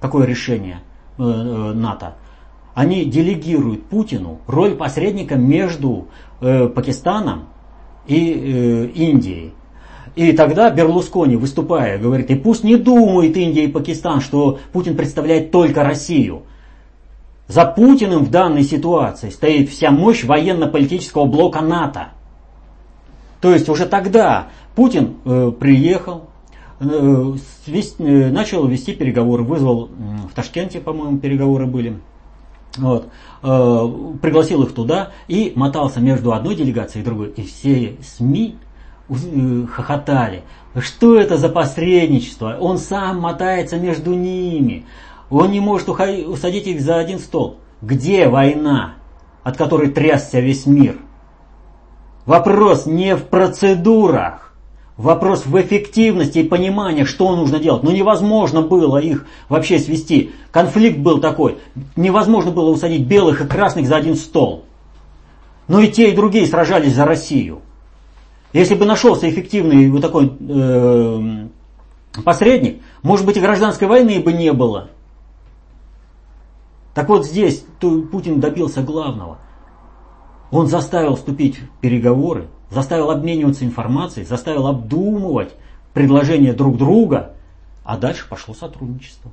Какое 0.00 0.26
решение 0.26 0.80
э, 1.18 1.22
э, 1.22 1.72
НАТО? 1.74 2.14
Они 2.74 3.04
делегируют 3.04 3.84
Путину 3.84 4.40
роль 4.46 4.74
посредника 4.74 5.36
между 5.36 6.08
э, 6.40 6.68
Пакистаном 6.68 7.44
и 8.06 8.32
э, 8.32 8.86
Индией. 8.94 9.52
И 10.14 10.32
тогда 10.32 10.70
Берлускони, 10.70 11.36
выступая, 11.36 11.98
говорит, 11.98 12.30
и 12.30 12.34
пусть 12.34 12.64
не 12.64 12.76
думает 12.76 13.36
Индия 13.36 13.64
и 13.64 13.68
Пакистан, 13.68 14.20
что 14.20 14.58
Путин 14.72 14.96
представляет 14.96 15.50
только 15.50 15.82
Россию. 15.82 16.42
За 17.48 17.64
Путиным 17.64 18.24
в 18.24 18.30
данной 18.30 18.62
ситуации 18.62 19.30
стоит 19.30 19.68
вся 19.68 19.90
мощь 19.90 20.24
военно-политического 20.24 21.24
блока 21.24 21.60
НАТО. 21.60 22.08
То 23.40 23.52
есть 23.52 23.68
уже 23.68 23.86
тогда 23.86 24.48
Путин 24.74 25.16
э, 25.24 25.52
приехал, 25.58 26.28
э, 26.80 27.34
свести, 27.64 28.02
э, 28.02 28.30
начал 28.30 28.66
вести 28.66 28.94
переговоры, 28.94 29.42
вызвал 29.42 29.88
э, 29.88 30.28
в 30.30 30.34
Ташкенте, 30.34 30.80
по-моему, 30.80 31.18
переговоры 31.18 31.66
были. 31.66 31.98
Вот, 32.78 33.08
э, 33.42 33.92
пригласил 34.22 34.62
их 34.62 34.72
туда 34.72 35.10
и 35.28 35.52
мотался 35.54 36.00
между 36.00 36.32
одной 36.32 36.54
делегацией 36.54 37.02
и 37.02 37.04
другой. 37.04 37.28
И 37.30 37.42
все 37.44 37.96
СМИ 38.02 38.56
э, 39.08 39.66
хохотали. 39.70 40.42
Что 40.78 41.16
это 41.16 41.36
за 41.36 41.48
посредничество? 41.50 42.56
Он 42.58 42.78
сам 42.78 43.20
мотается 43.20 43.76
между 43.76 44.14
ними. 44.14 44.86
Он 45.28 45.50
не 45.50 45.60
может 45.60 45.88
усадить 45.88 46.66
их 46.66 46.80
за 46.80 46.98
один 46.98 47.18
стол. 47.18 47.58
Где 47.82 48.28
война, 48.28 48.94
от 49.42 49.56
которой 49.56 49.90
трясся 49.90 50.40
весь 50.40 50.66
мир? 50.66 50.98
Вопрос 52.24 52.86
не 52.86 53.16
в 53.16 53.24
процедурах. 53.24 54.51
Вопрос 55.02 55.46
в 55.46 55.60
эффективности 55.60 56.38
и 56.38 56.48
понимании, 56.48 57.02
что 57.02 57.34
нужно 57.34 57.58
делать. 57.58 57.82
Но 57.82 57.90
невозможно 57.90 58.62
было 58.62 58.98
их 58.98 59.26
вообще 59.48 59.80
свести. 59.80 60.30
Конфликт 60.52 60.98
был 60.98 61.18
такой. 61.20 61.58
Невозможно 61.96 62.52
было 62.52 62.70
усадить 62.70 63.04
белых 63.04 63.40
и 63.40 63.48
красных 63.48 63.88
за 63.88 63.96
один 63.96 64.14
стол. 64.14 64.64
Но 65.66 65.80
и 65.80 65.90
те, 65.90 66.12
и 66.12 66.14
другие 66.14 66.46
сражались 66.46 66.94
за 66.94 67.04
Россию. 67.04 67.62
Если 68.52 68.76
бы 68.76 68.84
нашелся 68.84 69.28
эффективный 69.28 69.90
вот 69.90 70.02
такой 70.02 70.32
э, 70.38 71.46
посредник, 72.24 72.80
может 73.02 73.26
быть 73.26 73.36
и 73.36 73.40
гражданской 73.40 73.88
войны 73.88 74.20
бы 74.20 74.32
не 74.32 74.52
было. 74.52 74.90
Так 76.94 77.08
вот 77.08 77.26
здесь 77.26 77.64
Путин 77.80 78.38
добился 78.38 78.82
главного. 78.82 79.38
Он 80.52 80.68
заставил 80.68 81.16
вступить 81.16 81.58
в 81.58 81.80
переговоры, 81.80 82.46
заставил 82.72 83.10
обмениваться 83.10 83.64
информацией, 83.64 84.24
заставил 84.24 84.66
обдумывать 84.66 85.52
предложения 85.92 86.52
друг 86.52 86.76
друга, 86.76 87.32
а 87.84 87.98
дальше 87.98 88.26
пошло 88.28 88.54
сотрудничество. 88.54 89.30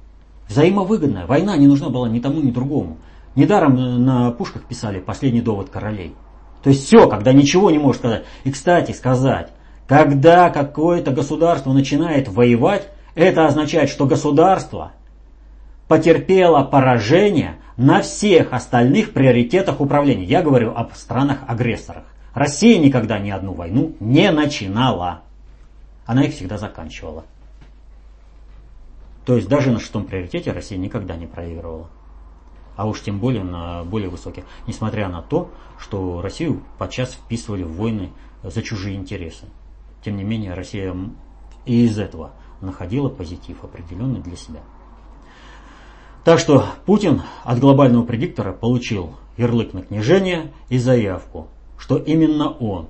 Взаимовыгодная. 0.48 1.26
Война 1.26 1.56
не 1.58 1.68
нужна 1.68 1.90
была 1.90 2.10
ни 2.10 2.20
тому, 2.20 2.42
ни 2.42 2.52
другому. 2.52 2.98
Недаром 3.36 4.04
на 4.04 4.32
пушках 4.32 4.64
писали 4.64 5.00
«последний 5.00 5.42
довод 5.42 5.70
королей». 5.70 6.16
То 6.64 6.72
есть 6.72 6.86
все, 6.86 7.08
когда 7.08 7.32
ничего 7.32 7.72
не 7.72 7.78
может 7.78 8.02
сказать. 8.02 8.26
И, 8.44 8.52
кстати, 8.52 8.92
сказать, 8.92 9.52
когда 9.88 10.50
какое-то 10.50 11.12
государство 11.12 11.72
начинает 11.72 12.28
воевать, 12.28 12.90
это 13.16 13.46
означает, 13.46 13.90
что 13.90 14.06
государство 14.06 14.92
потерпела 15.88 16.64
поражение 16.64 17.56
на 17.78 18.02
всех 18.02 18.52
остальных 18.52 19.14
приоритетах 19.14 19.80
управления. 19.80 20.26
Я 20.26 20.42
говорю 20.42 20.74
об 20.76 20.94
странах-агрессорах. 20.94 22.04
Россия 22.40 22.80
никогда 22.80 23.20
ни 23.20 23.32
одну 23.32 23.52
войну 23.52 23.98
не 24.00 24.32
начинала. 24.32 25.24
она 26.06 26.24
их 26.24 26.34
всегда 26.34 26.58
заканчивала. 26.58 27.26
То 29.26 29.36
есть 29.36 29.50
даже 29.50 29.72
на 29.72 29.82
шестом 29.82 30.06
приоритете 30.06 30.54
Россия 30.54 30.78
никогда 30.78 31.18
не 31.18 31.28
проигрывала. 31.28 31.90
А 32.78 32.88
уж 32.88 33.02
тем 33.02 33.20
более 33.20 33.44
на 33.44 33.84
более 33.84 34.08
высоких. 34.08 34.46
Несмотря 34.68 35.10
на 35.10 35.22
то, 35.22 35.52
что 35.78 36.22
Россию 36.22 36.64
подчас 36.78 37.12
вписывали 37.12 37.64
в 37.64 37.74
войны 37.74 38.10
за 38.42 38.64
чужие 38.64 38.96
интересы. 38.96 39.48
Тем 40.02 40.16
не 40.16 40.24
менее, 40.24 40.54
Россия 40.54 40.96
и 41.66 41.84
из 41.84 42.00
этого 42.00 42.32
находила 42.62 43.10
позитив 43.10 43.66
определенный 43.66 44.22
для 44.22 44.38
себя. 44.38 44.62
Так 46.24 46.40
что 46.40 46.66
Путин 46.86 47.22
от 47.44 47.60
глобального 47.60 48.06
предиктора 48.06 48.54
получил 48.54 49.18
ярлык 49.36 49.74
на 49.74 49.82
княжение 49.82 50.54
и 50.70 50.78
заявку, 50.78 51.50
что 51.80 51.98
именно 51.98 52.52
он 52.52 52.88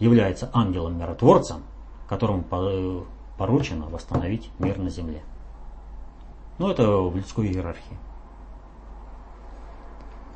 является 0.00 0.50
ангелом-миротворцем, 0.52 1.62
которому 2.08 2.44
поручено 3.38 3.86
восстановить 3.86 4.50
мир 4.58 4.78
на 4.78 4.90
земле. 4.90 5.22
Ну, 6.58 6.70
это 6.70 6.88
в 6.88 7.16
людской 7.16 7.48
иерархии. 7.48 7.98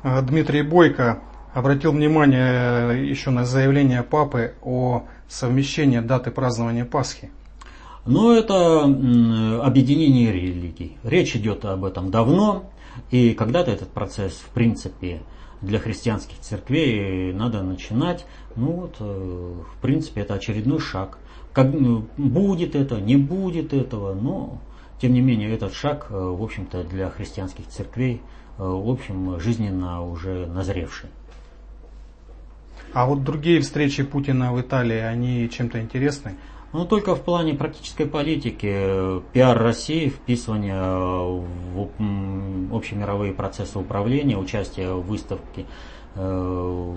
А, 0.03 0.21
Дмитрий 0.21 0.61
Бойко 0.61 1.19
обратил 1.53 1.91
внимание 1.91 2.93
э, 2.93 3.05
еще 3.05 3.31
на 3.31 3.45
заявление 3.45 4.03
папы 4.03 4.53
о 4.61 5.03
совмещении 5.27 5.99
даты 5.99 6.31
празднования 6.31 6.85
Пасхи. 6.85 7.31
Но 8.05 8.33
это 8.33 8.83
объединение 8.83 10.31
религий. 10.31 10.97
Речь 11.03 11.35
идет 11.35 11.65
об 11.65 11.85
этом 11.85 12.11
давно, 12.11 12.69
и 13.11 13.33
когда-то 13.33 13.71
этот 13.71 13.89
процесс, 13.89 14.33
в 14.33 14.49
принципе, 14.49 15.21
для 15.61 15.79
христианских 15.79 16.39
церквей 16.39 17.33
надо 17.33 17.61
начинать. 17.61 18.25
Ну 18.55 18.71
вот, 18.71 18.97
э, 18.99 19.03
в 19.03 19.81
принципе, 19.81 20.21
это 20.21 20.35
очередной 20.35 20.79
шаг. 20.79 21.17
Как, 21.53 21.73
ну, 21.73 22.05
будет 22.17 22.75
это, 22.75 23.01
не 23.01 23.17
будет 23.17 23.73
этого, 23.73 24.13
но 24.13 24.59
тем 25.01 25.13
не 25.13 25.21
менее 25.21 25.53
этот 25.53 25.73
шаг, 25.73 26.07
э, 26.09 26.13
в 26.13 26.41
общем-то, 26.41 26.83
для 26.83 27.09
христианских 27.09 27.67
церквей, 27.67 28.21
э, 28.57 28.63
в 28.63 28.89
общем, 28.89 29.39
жизненно 29.39 30.05
уже 30.05 30.45
назревший. 30.47 31.09
А 32.93 33.05
вот 33.05 33.23
другие 33.23 33.61
встречи 33.61 34.03
Путина 34.03 34.51
в 34.51 34.59
Италии, 34.61 34.97
они 34.97 35.49
чем-то 35.49 35.79
интересны? 35.79 36.35
Ну, 36.71 36.85
только 36.85 37.15
в 37.15 37.21
плане 37.21 37.55
практической 37.55 38.05
политики. 38.05 39.21
Пиар 39.33 39.57
России, 39.57 40.09
вписывание 40.09 40.79
в 40.79 41.89
общемировые 42.71 43.33
процессы 43.33 43.79
управления, 43.79 44.37
участие 44.37 44.93
в 44.93 45.01
выставке 45.01 45.65
э, 46.13 46.93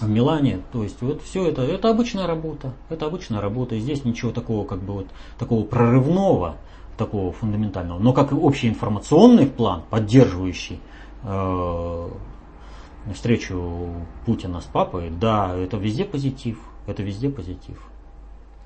в 0.00 0.08
Милане. 0.08 0.60
То 0.72 0.82
есть 0.82 1.00
вот 1.00 1.22
все 1.22 1.46
это, 1.46 1.62
это 1.62 1.88
обычная 1.88 2.26
работа. 2.26 2.74
Это 2.90 3.06
обычная 3.06 3.40
работа. 3.40 3.76
И 3.76 3.80
здесь 3.80 4.04
ничего 4.04 4.30
такого, 4.30 4.66
как 4.66 4.80
бы 4.80 4.92
вот, 4.92 5.06
такого 5.38 5.64
прорывного, 5.64 6.56
такого 6.98 7.32
фундаментального. 7.32 7.98
Но 7.98 8.12
как 8.12 8.32
и 8.32 8.34
общий 8.34 8.68
информационный 8.68 9.46
план, 9.46 9.84
поддерживающий 9.88 10.80
э, 11.22 12.08
встречу 13.14 13.88
Путина 14.26 14.60
с 14.60 14.64
папой, 14.64 15.10
да, 15.10 15.56
это 15.56 15.78
везде 15.78 16.04
позитив. 16.04 16.58
Это 16.86 17.02
везде 17.02 17.30
позитив. 17.30 17.91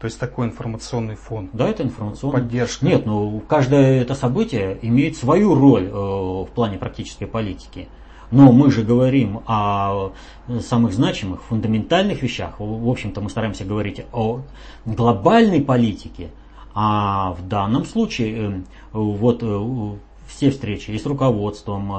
То 0.01 0.05
есть 0.05 0.21
такой 0.21 0.47
информационный 0.47 1.17
фон. 1.17 1.49
Да, 1.53 1.69
это 1.69 1.83
информационный. 1.83 2.41
Поддержка. 2.41 2.85
Нет, 2.85 3.07
ну 3.07 3.41
каждое 3.49 4.03
это 4.03 4.15
событие 4.15 4.79
имеет 4.83 5.17
свою 5.17 5.55
роль 5.55 5.87
э, 5.87 5.91
в 5.91 6.49
плане 6.55 6.77
практической 6.77 7.25
политики. 7.25 7.89
Но 8.31 8.53
мы 8.53 8.71
же 8.71 8.83
говорим 8.83 9.43
о 9.47 10.13
самых 10.61 10.93
значимых, 10.93 11.43
фундаментальных 11.45 12.23
вещах. 12.23 12.57
В 12.59 12.89
общем-то, 12.89 13.21
мы 13.21 13.31
стараемся 13.31 13.65
говорить 13.65 14.05
о 14.13 14.43
глобальной 14.85 15.61
политике. 15.61 16.31
А 16.75 17.33
в 17.33 17.47
данном 17.49 17.85
случае, 17.87 18.37
э, 18.39 18.63
вот 18.93 19.43
э, 19.43 19.97
все 20.27 20.51
встречи 20.51 20.91
и 20.91 20.99
с 20.99 21.07
руководством 21.07 21.93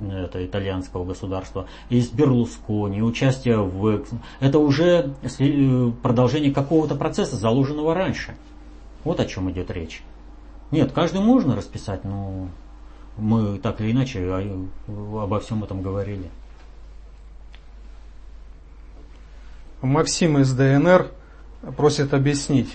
э, 0.00 0.24
это, 0.24 0.44
итальянского 0.44 1.04
государства, 1.04 1.66
и 1.90 2.00
с 2.00 2.08
Берлускони, 2.08 3.02
участие 3.02 3.58
в... 3.58 4.04
Это 4.40 4.58
уже 4.58 5.14
э, 5.38 5.90
продолжение 6.02 6.52
какого-то 6.52 6.94
процесса, 6.94 7.36
заложенного 7.36 7.94
раньше. 7.94 8.36
Вот 9.04 9.20
о 9.20 9.26
чем 9.26 9.50
идет 9.50 9.70
речь. 9.70 10.02
Нет, 10.70 10.92
каждый 10.92 11.20
можно 11.20 11.56
расписать, 11.56 12.04
но 12.04 12.48
мы 13.16 13.58
так 13.58 13.80
или 13.80 13.92
иначе 13.92 14.60
обо 14.88 15.40
всем 15.40 15.64
этом 15.64 15.82
говорили. 15.82 16.28
Максим 19.82 20.38
из 20.38 20.52
ДНР 20.52 21.10
просит 21.76 22.14
объяснить, 22.14 22.68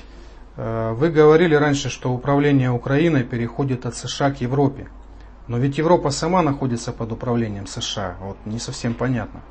вы 0.58 1.10
говорили 1.10 1.56
раньше, 1.56 1.90
что 1.90 2.12
управление 2.12 2.72
Украиной 2.72 3.24
переходит 3.24 3.86
от 3.86 3.96
США 3.96 4.32
к 4.32 4.42
Европе. 4.42 4.88
Но 5.48 5.58
ведь 5.58 5.78
Европа 5.78 6.12
сама 6.12 6.42
находится 6.42 6.92
под 6.92 7.12
управлением 7.12 7.68
США. 7.68 8.16
Вот 8.22 8.38
не 8.46 8.60
совсем 8.60 8.94
понятно. 8.94 9.42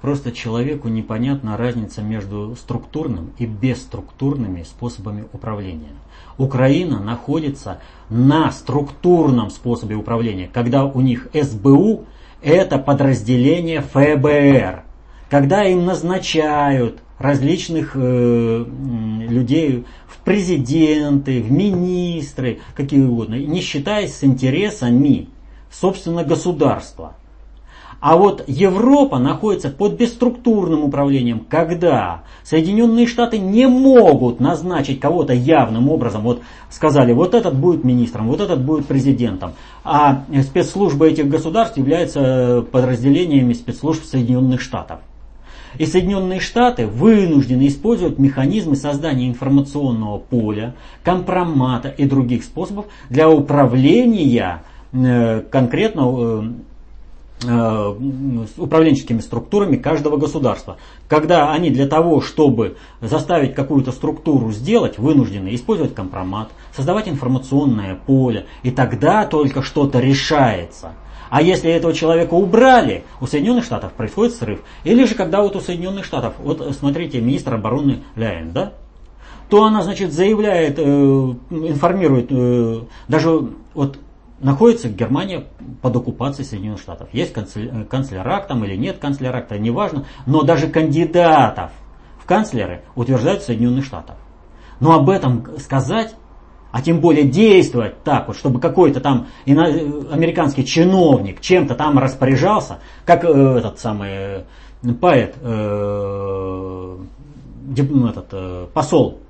Просто 0.00 0.32
человеку 0.32 0.88
непонятна 0.88 1.56
разница 1.56 2.02
между 2.02 2.56
структурным 2.56 3.32
и 3.38 3.46
бесструктурными 3.46 4.62
способами 4.62 5.24
управления. 5.32 5.92
Украина 6.36 7.00
находится 7.00 7.80
на 8.10 8.50
структурном 8.52 9.50
способе 9.50 9.94
управления, 9.94 10.46
когда 10.52 10.84
у 10.84 11.00
них 11.00 11.28
СБУ 11.32 12.04
это 12.42 12.78
подразделение 12.78 13.80
ФБР. 13.80 14.84
Когда 15.30 15.64
им 15.64 15.86
назначают 15.86 17.00
различных 17.18 17.92
э, 17.94 18.64
людей 19.28 19.84
в 20.06 20.18
президенты, 20.18 21.42
в 21.42 21.50
министры, 21.50 22.60
какие 22.74 23.02
угодно, 23.02 23.34
не 23.34 23.60
считаясь 23.60 24.14
с 24.14 24.24
интересами, 24.24 25.28
собственно, 25.70 26.24
государства. 26.24 27.14
А 28.00 28.18
вот 28.18 28.44
Европа 28.46 29.18
находится 29.18 29.70
под 29.70 29.94
бесструктурным 29.94 30.84
управлением, 30.84 31.46
когда 31.48 32.24
Соединенные 32.42 33.06
Штаты 33.06 33.38
не 33.38 33.66
могут 33.66 34.40
назначить 34.40 35.00
кого-то 35.00 35.32
явным 35.32 35.88
образом. 35.88 36.22
Вот 36.22 36.42
сказали, 36.68 37.14
вот 37.14 37.32
этот 37.32 37.58
будет 37.58 37.82
министром, 37.82 38.28
вот 38.28 38.42
этот 38.42 38.62
будет 38.62 38.86
президентом. 38.86 39.54
А 39.84 40.24
спецслужбы 40.42 41.08
этих 41.08 41.28
государств 41.28 41.78
являются 41.78 42.62
подразделениями 42.70 43.54
спецслужб 43.54 44.04
Соединенных 44.04 44.60
Штатов. 44.60 44.98
И 45.78 45.86
Соединенные 45.86 46.40
Штаты 46.40 46.86
вынуждены 46.86 47.66
использовать 47.66 48.18
механизмы 48.18 48.76
создания 48.76 49.28
информационного 49.28 50.18
поля, 50.18 50.74
компромата 51.02 51.88
и 51.88 52.04
других 52.04 52.44
способов 52.44 52.86
для 53.10 53.28
управления 53.28 54.62
э, 54.92 55.40
конкретно 55.50 56.52
э, 57.42 57.46
э, 57.46 58.46
управленческими 58.56 59.20
структурами 59.20 59.76
каждого 59.76 60.16
государства. 60.16 60.76
Когда 61.08 61.52
они 61.52 61.70
для 61.70 61.88
того, 61.88 62.20
чтобы 62.20 62.76
заставить 63.00 63.54
какую-то 63.54 63.90
структуру 63.90 64.52
сделать, 64.52 64.98
вынуждены 64.98 65.54
использовать 65.54 65.94
компромат, 65.94 66.50
создавать 66.74 67.08
информационное 67.08 67.96
поле, 67.96 68.46
и 68.62 68.70
тогда 68.70 69.26
только 69.26 69.62
что-то 69.62 69.98
решается– 69.98 70.92
а 71.30 71.42
если 71.42 71.70
этого 71.70 71.92
человека 71.92 72.34
убрали, 72.34 73.04
у 73.20 73.26
Соединенных 73.26 73.64
Штатов 73.64 73.92
происходит 73.92 74.34
срыв. 74.34 74.60
Или 74.84 75.04
же 75.04 75.14
когда 75.14 75.42
вот 75.42 75.56
у 75.56 75.60
Соединенных 75.60 76.04
Штатов, 76.04 76.34
вот 76.38 76.74
смотрите, 76.78 77.20
министр 77.20 77.54
обороны 77.54 78.02
Ляйн, 78.16 78.52
да, 78.52 78.72
то 79.48 79.64
она, 79.64 79.82
значит, 79.82 80.12
заявляет, 80.12 80.78
э, 80.78 80.82
информирует, 80.82 82.28
э, 82.30 82.80
даже 83.08 83.50
вот 83.74 83.98
находится 84.40 84.88
Германия 84.88 85.44
под 85.80 85.96
оккупацией 85.96 86.46
Соединенных 86.46 86.80
Штатов. 86.80 87.08
Есть 87.12 87.32
канцлер, 87.32 87.84
канцлерак 87.84 88.46
там 88.46 88.64
или 88.64 88.76
нет 88.76 88.98
канцлеракта, 88.98 89.58
неважно, 89.58 90.06
но 90.26 90.42
даже 90.42 90.68
кандидатов 90.68 91.70
в 92.18 92.26
канцлеры 92.26 92.82
утверждают 92.94 93.42
Соединенных 93.42 93.84
Штатов. 93.84 94.16
Но 94.80 94.92
об 94.92 95.08
этом 95.08 95.58
сказать 95.58 96.14
а 96.74 96.82
тем 96.82 96.98
более 96.98 97.22
действовать 97.22 98.02
так 98.02 98.26
вот, 98.26 98.36
чтобы 98.36 98.58
какой-то 98.58 98.98
там 99.00 99.28
американский 99.46 100.66
чиновник 100.66 101.40
чем-то 101.40 101.76
там 101.76 102.00
распоряжался, 102.00 102.80
как 103.06 103.24
э, 103.24 103.28
этот 103.28 103.78
самый 103.78 104.08
э, 104.10 104.42
поэт, 105.00 105.36
э, 105.40 106.96
ну, 107.78 108.08
этот, 108.08 108.72
посол 108.72 109.20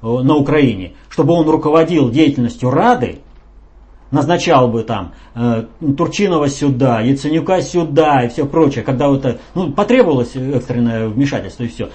на 0.00 0.36
Украине, 0.36 0.92
чтобы 1.08 1.34
он 1.34 1.48
руководил 1.50 2.08
деятельностью 2.08 2.70
Рады, 2.70 3.18
назначал 4.12 4.68
бы 4.68 4.84
там 4.84 5.12
Турчинова 5.96 6.48
сюда, 6.48 7.00
Яценюка 7.00 7.62
сюда 7.62 8.22
и 8.22 8.28
все 8.28 8.46
прочее, 8.46 8.84
когда 8.84 9.08
вот, 9.08 9.40
ну, 9.56 9.72
потребовалось 9.72 10.36
экстренное 10.36 11.08
вмешательство 11.08 11.64
и 11.64 11.68
все, 11.68 11.90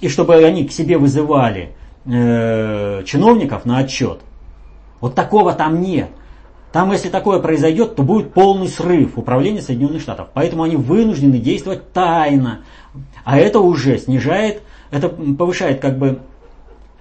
и 0.00 0.08
чтобы 0.08 0.34
они 0.34 0.66
к 0.66 0.72
себе 0.72 0.98
вызывали 0.98 1.76
чиновников 2.04 3.64
на 3.64 3.78
отчет, 3.78 4.18
вот 5.02 5.14
такого 5.14 5.52
там 5.52 5.82
нет. 5.82 6.08
Там, 6.72 6.90
если 6.90 7.10
такое 7.10 7.38
произойдет, 7.40 7.96
то 7.96 8.02
будет 8.02 8.32
полный 8.32 8.68
срыв 8.68 9.18
управления 9.18 9.60
Соединенных 9.60 10.00
Штатов. 10.00 10.28
Поэтому 10.32 10.62
они 10.62 10.76
вынуждены 10.76 11.36
действовать 11.36 11.92
тайно. 11.92 12.60
А 13.24 13.36
это 13.36 13.60
уже 13.60 13.98
снижает 13.98 14.62
это 14.92 15.08
повышает 15.08 15.80
как 15.80 15.98
бы 15.98 16.20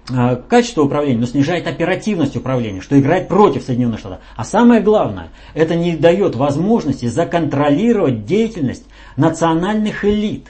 э, 0.09 0.35
качество 0.47 0.83
управления, 0.83 1.19
но 1.19 1.25
снижает 1.25 1.67
оперативность 1.67 2.37
управления, 2.37 2.79
что 2.79 2.97
играет 2.97 3.27
против 3.27 3.63
Соединенных 3.63 3.99
Штатов. 3.99 4.19
А 4.35 4.45
самое 4.45 4.81
главное, 4.81 5.29
это 5.53 5.75
не 5.75 5.97
дает 5.97 6.35
возможности 6.35 7.07
законтролировать 7.07 8.25
деятельность 8.25 8.85
национальных 9.17 10.05
элит. 10.05 10.47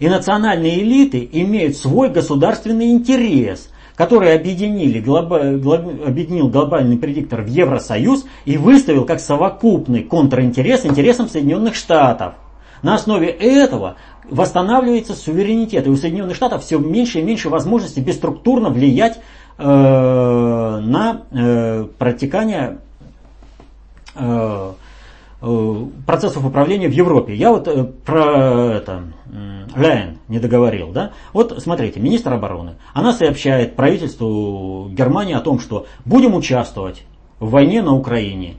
И 0.00 0.08
национальные 0.08 0.82
элиты 0.82 1.26
имеют 1.32 1.76
свой 1.76 2.10
государственный 2.10 2.90
интерес, 2.90 3.69
который 4.00 4.34
объединили, 4.34 4.98
глоба, 4.98 5.52
глоб, 5.58 5.82
объединил 6.06 6.48
глобальный 6.48 6.96
предиктор 6.96 7.42
в 7.42 7.48
Евросоюз 7.48 8.24
и 8.46 8.56
выставил 8.56 9.04
как 9.04 9.20
совокупный 9.20 10.04
контринтерес 10.04 10.86
интересам 10.86 11.28
Соединенных 11.28 11.74
Штатов. 11.74 12.32
На 12.80 12.94
основе 12.94 13.28
этого 13.28 13.96
восстанавливается 14.24 15.12
суверенитет. 15.12 15.86
И 15.86 15.90
у 15.90 15.96
Соединенных 15.96 16.34
Штатов 16.34 16.64
все 16.64 16.78
меньше 16.78 17.18
и 17.18 17.22
меньше 17.22 17.50
возможностей 17.50 18.00
бесструктурно 18.00 18.70
влиять 18.70 19.20
э, 19.58 19.62
на 19.62 21.20
э, 21.30 21.86
протекание 21.98 22.78
Э, 24.14 24.72
процессов 25.40 26.44
управления 26.44 26.88
в 26.88 26.92
Европе. 26.92 27.34
Я 27.34 27.50
вот 27.50 27.66
э, 27.66 27.84
про 27.84 28.74
это 28.74 29.04
Ляйн 29.74 30.18
не 30.28 30.38
договорил, 30.38 30.92
да? 30.92 31.12
Вот 31.32 31.62
смотрите, 31.62 31.98
министр 31.98 32.34
обороны, 32.34 32.76
она 32.92 33.12
сообщает 33.12 33.74
правительству 33.74 34.88
Германии 34.90 35.34
о 35.34 35.40
том, 35.40 35.58
что 35.58 35.86
будем 36.04 36.34
участвовать 36.34 37.04
в 37.38 37.50
войне 37.50 37.80
на 37.82 37.94
Украине. 37.94 38.56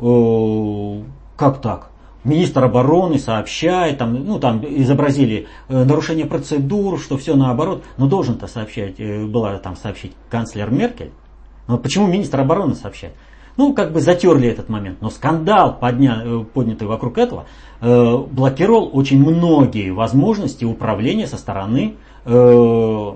Э, 0.00 1.02
как 1.36 1.60
так? 1.62 1.90
Министр 2.24 2.64
обороны 2.64 3.18
сообщает, 3.18 3.98
там, 3.98 4.14
ну 4.24 4.38
там 4.38 4.64
изобразили 4.64 5.46
нарушение 5.68 6.24
процедур, 6.24 6.98
что 6.98 7.18
все 7.18 7.36
наоборот, 7.36 7.84
но 7.98 8.06
должен-то 8.06 8.46
сообщать, 8.46 8.96
была 9.28 9.58
там 9.58 9.76
сообщить 9.76 10.12
канцлер 10.30 10.70
Меркель. 10.70 11.12
Но 11.68 11.76
почему 11.76 12.06
министр 12.06 12.40
обороны 12.40 12.74
сообщает? 12.74 13.14
Ну, 13.56 13.72
как 13.72 13.92
бы 13.92 14.00
затерли 14.00 14.48
этот 14.48 14.68
момент. 14.68 14.98
Но 15.00 15.10
скандал, 15.10 15.78
подня, 15.78 16.22
э, 16.24 16.44
поднятый 16.52 16.88
вокруг 16.88 17.18
этого, 17.18 17.46
э, 17.80 18.16
блокировал 18.30 18.90
очень 18.92 19.20
многие 19.20 19.90
возможности 19.90 20.64
управления 20.64 21.26
со 21.26 21.36
стороны 21.36 21.94
э, 22.24 23.12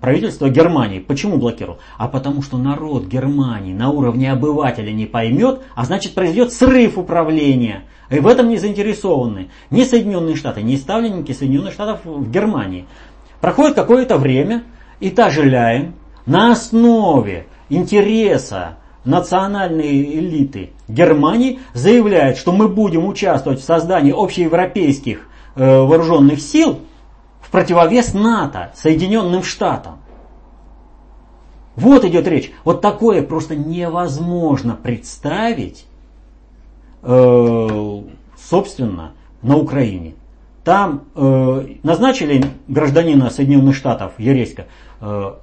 правительства 0.00 0.48
Германии. 0.48 0.98
Почему 0.98 1.38
блокировал? 1.38 1.78
А 1.96 2.08
потому 2.08 2.42
что 2.42 2.58
народ 2.58 3.06
Германии 3.06 3.72
на 3.72 3.90
уровне 3.90 4.32
обывателя 4.32 4.90
не 4.90 5.06
поймет, 5.06 5.60
а 5.74 5.84
значит 5.84 6.14
произойдет 6.14 6.52
срыв 6.52 6.98
управления. 6.98 7.84
И 8.10 8.18
в 8.18 8.26
этом 8.26 8.48
не 8.48 8.56
заинтересованы 8.56 9.48
ни 9.70 9.84
Соединенные 9.84 10.34
Штаты, 10.34 10.62
ни 10.62 10.76
ставленники 10.76 11.32
Соединенных 11.32 11.74
Штатов 11.74 12.00
в 12.04 12.30
Германии. 12.30 12.86
Проходит 13.40 13.76
какое-то 13.76 14.18
время, 14.18 14.64
и 14.98 15.10
та 15.10 15.30
же 15.30 15.44
Ляйн 15.44 15.92
на 16.26 16.52
основе 16.52 17.46
интереса 17.68 18.78
национальные 19.08 20.18
элиты 20.18 20.70
Германии 20.86 21.60
заявляют, 21.72 22.36
что 22.36 22.52
мы 22.52 22.68
будем 22.68 23.06
участвовать 23.06 23.60
в 23.60 23.64
создании 23.64 24.12
общеевропейских 24.12 25.28
э, 25.56 25.80
вооруженных 25.80 26.40
сил 26.40 26.80
в 27.40 27.50
противовес 27.50 28.12
НАТО, 28.12 28.72
Соединенным 28.76 29.42
Штатам. 29.42 29.98
Вот 31.74 32.04
идет 32.04 32.28
речь. 32.28 32.52
Вот 32.64 32.82
такое 32.82 33.22
просто 33.22 33.56
невозможно 33.56 34.74
представить, 34.80 35.86
э, 37.02 38.02
собственно, 38.36 39.12
на 39.40 39.56
Украине. 39.56 40.14
Там 40.64 41.04
э, 41.14 41.66
назначили 41.82 42.44
гражданина 42.66 43.30
Соединенных 43.30 43.74
Штатов 43.74 44.12
Ереська 44.18 44.66
Э, 45.00 45.34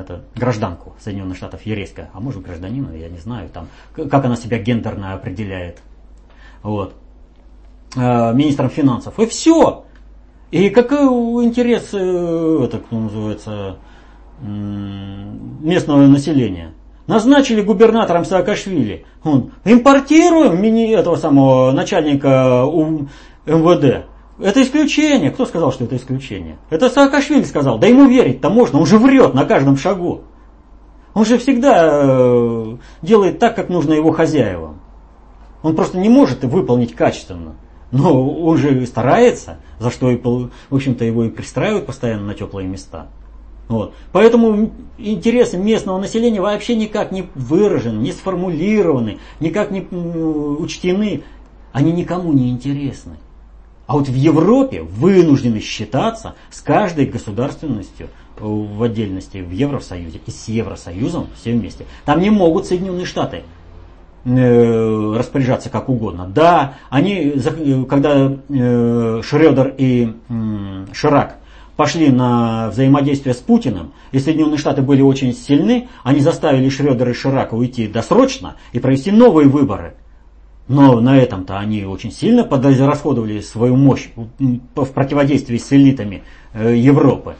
это, 0.00 0.22
гражданку 0.34 0.94
Соединенных 0.98 1.36
Штатов 1.36 1.62
Ереська, 1.62 2.08
а 2.14 2.20
может 2.20 2.42
гражданина, 2.42 2.90
я 2.96 3.08
не 3.08 3.18
знаю, 3.18 3.50
там, 3.50 3.68
как 3.94 4.24
она 4.24 4.34
себя 4.36 4.58
гендерно 4.58 5.12
определяет. 5.12 5.82
Вот. 6.62 6.94
Э, 7.96 8.32
министром 8.32 8.70
финансов. 8.70 9.18
И 9.18 9.26
все. 9.26 9.84
И 10.50 10.70
какой 10.70 11.44
интерес, 11.44 11.90
э, 11.92 12.60
это 12.64 12.78
кто 12.78 12.98
называется, 12.98 13.76
местного 14.40 16.06
населения? 16.06 16.72
Назначили 17.06 17.60
губернатором 17.60 18.24
Саакашвили. 18.24 19.04
Он, 19.24 19.50
импортируем 19.64 20.62
мини 20.62 20.94
этого 20.94 21.16
самого 21.16 21.72
начальника 21.72 22.64
МВД. 23.46 24.06
Это 24.40 24.62
исключение. 24.62 25.30
Кто 25.30 25.46
сказал, 25.46 25.72
что 25.72 25.84
это 25.84 25.96
исключение? 25.96 26.58
Это 26.70 26.88
Саакашвили 26.88 27.44
сказал. 27.44 27.78
Да 27.78 27.86
ему 27.86 28.06
верить-то 28.06 28.50
можно, 28.50 28.78
он 28.78 28.86
же 28.86 28.98
врет 28.98 29.34
на 29.34 29.44
каждом 29.44 29.76
шагу. 29.76 30.22
Он 31.14 31.24
же 31.24 31.38
всегда 31.38 31.88
э, 31.90 32.76
делает 33.02 33.38
так, 33.40 33.56
как 33.56 33.68
нужно 33.68 33.94
его 33.94 34.12
хозяевам. 34.12 34.80
Он 35.62 35.74
просто 35.74 35.98
не 35.98 36.08
может 36.08 36.44
выполнить 36.44 36.94
качественно. 36.94 37.56
Но 37.90 38.30
он 38.30 38.56
же 38.58 38.86
старается, 38.86 39.58
за 39.80 39.90
что, 39.90 40.10
и, 40.10 40.16
в 40.16 40.50
общем-то, 40.70 41.04
его 41.04 41.24
и 41.24 41.30
пристраивают 41.30 41.86
постоянно 41.86 42.26
на 42.26 42.34
теплые 42.34 42.68
места. 42.68 43.08
Вот. 43.66 43.94
Поэтому 44.12 44.70
интересы 44.98 45.58
местного 45.58 45.98
населения 45.98 46.40
вообще 46.40 46.76
никак 46.76 47.12
не 47.12 47.28
выражены, 47.34 47.98
не 47.98 48.12
сформулированы, 48.12 49.18
никак 49.40 49.70
не 49.70 49.80
учтены. 49.80 51.22
Они 51.72 51.92
никому 51.92 52.32
не 52.32 52.50
интересны. 52.50 53.16
А 53.88 53.94
вот 53.94 54.06
в 54.06 54.14
Европе 54.14 54.82
вынуждены 54.82 55.60
считаться 55.60 56.34
с 56.50 56.60
каждой 56.60 57.06
государственностью 57.06 58.08
в 58.38 58.82
отдельности 58.82 59.38
в 59.38 59.50
Евросоюзе 59.50 60.20
и 60.26 60.30
с 60.30 60.46
Евросоюзом 60.46 61.28
все 61.34 61.52
вместе. 61.54 61.86
Там 62.04 62.20
не 62.20 62.28
могут 62.28 62.66
Соединенные 62.66 63.06
Штаты 63.06 63.44
э, 64.26 65.14
распоряжаться 65.16 65.70
как 65.70 65.88
угодно. 65.88 66.30
Да, 66.32 66.74
они, 66.90 67.40
когда 67.88 68.30
э, 68.30 69.22
Шредер 69.24 69.74
и 69.78 70.12
Ширак 70.92 71.38
пошли 71.76 72.10
на 72.10 72.68
взаимодействие 72.68 73.34
с 73.34 73.38
Путиным, 73.38 73.92
и 74.12 74.18
Соединенные 74.18 74.58
Штаты 74.58 74.82
были 74.82 75.00
очень 75.00 75.32
сильны, 75.32 75.88
они 76.04 76.20
заставили 76.20 76.68
Шредера 76.68 77.10
и 77.10 77.14
Ширака 77.14 77.54
уйти 77.54 77.86
досрочно 77.88 78.56
и 78.72 78.80
провести 78.80 79.12
новые 79.12 79.48
выборы– 79.48 79.94
но 80.68 81.00
на 81.00 81.16
этом-то 81.16 81.58
они 81.58 81.84
очень 81.84 82.12
сильно 82.12 82.44
подразходовали 82.44 83.40
свою 83.40 83.76
мощь 83.76 84.10
в 84.38 84.92
противодействии 84.92 85.56
с 85.56 85.72
элитами 85.72 86.22
э, 86.52 86.76
Европы. 86.76 87.36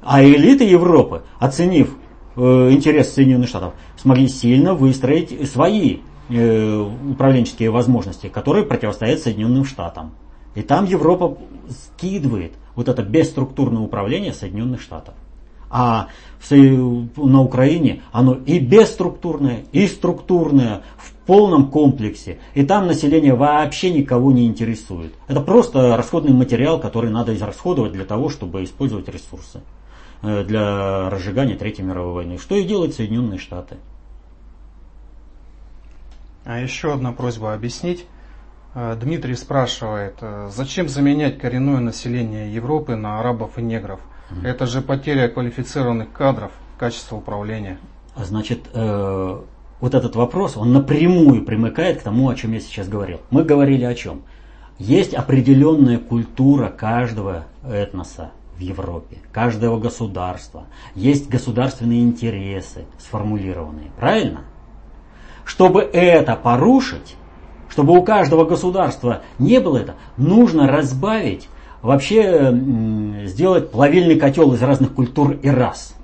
А 0.00 0.22
элиты 0.22 0.64
Европы, 0.64 1.22
оценив 1.40 1.96
э, 2.36 2.70
интерес 2.70 3.12
Соединенных 3.12 3.48
Штатов, 3.48 3.74
смогли 3.96 4.28
сильно 4.28 4.74
выстроить 4.74 5.50
свои 5.50 5.98
э, 6.28 6.88
управленческие 7.10 7.70
возможности, 7.70 8.28
которые 8.28 8.64
противостоят 8.64 9.18
Соединенным 9.18 9.64
Штатам. 9.64 10.12
И 10.54 10.62
там 10.62 10.84
Европа 10.84 11.36
скидывает 11.68 12.52
вот 12.76 12.88
это 12.88 13.02
бесструктурное 13.02 13.82
управление 13.82 14.32
Соединенных 14.32 14.80
Штатов. 14.80 15.14
А 15.70 16.08
на 16.48 17.42
Украине 17.42 18.02
оно 18.12 18.34
и 18.46 18.58
бесструктурное, 18.58 19.64
и 19.72 19.86
структурное, 19.86 20.82
в 20.96 21.12
полном 21.28 21.70
комплексе. 21.70 22.38
И 22.54 22.64
там 22.64 22.86
население 22.86 23.34
вообще 23.34 23.90
никого 23.90 24.32
не 24.32 24.46
интересует. 24.46 25.12
Это 25.26 25.42
просто 25.42 25.94
расходный 25.94 26.32
материал, 26.32 26.80
который 26.80 27.10
надо 27.10 27.36
израсходовать 27.36 27.92
для 27.92 28.06
того, 28.06 28.30
чтобы 28.30 28.64
использовать 28.64 29.10
ресурсы 29.10 29.60
э, 30.22 30.42
для 30.44 31.10
разжигания 31.10 31.54
Третьей 31.54 31.84
мировой 31.84 32.14
войны. 32.14 32.38
Что 32.38 32.56
и 32.56 32.64
делают 32.64 32.94
Соединенные 32.94 33.38
Штаты. 33.38 33.76
А 36.46 36.60
еще 36.60 36.94
одна 36.94 37.12
просьба 37.12 37.52
объяснить. 37.52 38.06
Э, 38.74 38.96
Дмитрий 38.98 39.34
спрашивает, 39.34 40.14
э, 40.22 40.48
зачем 40.50 40.88
заменять 40.88 41.38
коренное 41.38 41.80
население 41.80 42.50
Европы 42.54 42.96
на 42.96 43.20
арабов 43.20 43.58
и 43.58 43.62
негров? 43.62 44.00
Это 44.42 44.64
же 44.64 44.80
потеря 44.80 45.28
квалифицированных 45.28 46.10
кадров, 46.10 46.52
качества 46.78 47.16
управления. 47.16 47.78
Значит, 48.16 48.66
вот 49.80 49.94
этот 49.94 50.16
вопрос, 50.16 50.56
он 50.56 50.72
напрямую 50.72 51.44
примыкает 51.44 52.00
к 52.00 52.02
тому, 52.02 52.28
о 52.28 52.34
чем 52.34 52.52
я 52.52 52.60
сейчас 52.60 52.88
говорил. 52.88 53.20
Мы 53.30 53.44
говорили 53.44 53.84
о 53.84 53.94
чем? 53.94 54.22
Есть 54.78 55.14
определенная 55.14 55.98
культура 55.98 56.68
каждого 56.68 57.46
этноса 57.64 58.30
в 58.56 58.60
Европе, 58.60 59.18
каждого 59.32 59.78
государства. 59.78 60.64
Есть 60.94 61.28
государственные 61.28 62.02
интересы 62.02 62.86
сформулированные. 62.98 63.90
Правильно? 63.98 64.42
Чтобы 65.44 65.82
это 65.82 66.36
порушить, 66.36 67.16
чтобы 67.68 67.96
у 67.96 68.02
каждого 68.02 68.44
государства 68.44 69.22
не 69.38 69.60
было 69.60 69.78
это, 69.78 69.94
нужно 70.16 70.66
разбавить, 70.66 71.48
вообще 71.82 72.52
сделать 73.26 73.70
плавильный 73.70 74.18
котел 74.18 74.52
из 74.54 74.62
разных 74.62 74.94
культур 74.94 75.32
и 75.42 75.48
рас. 75.48 75.94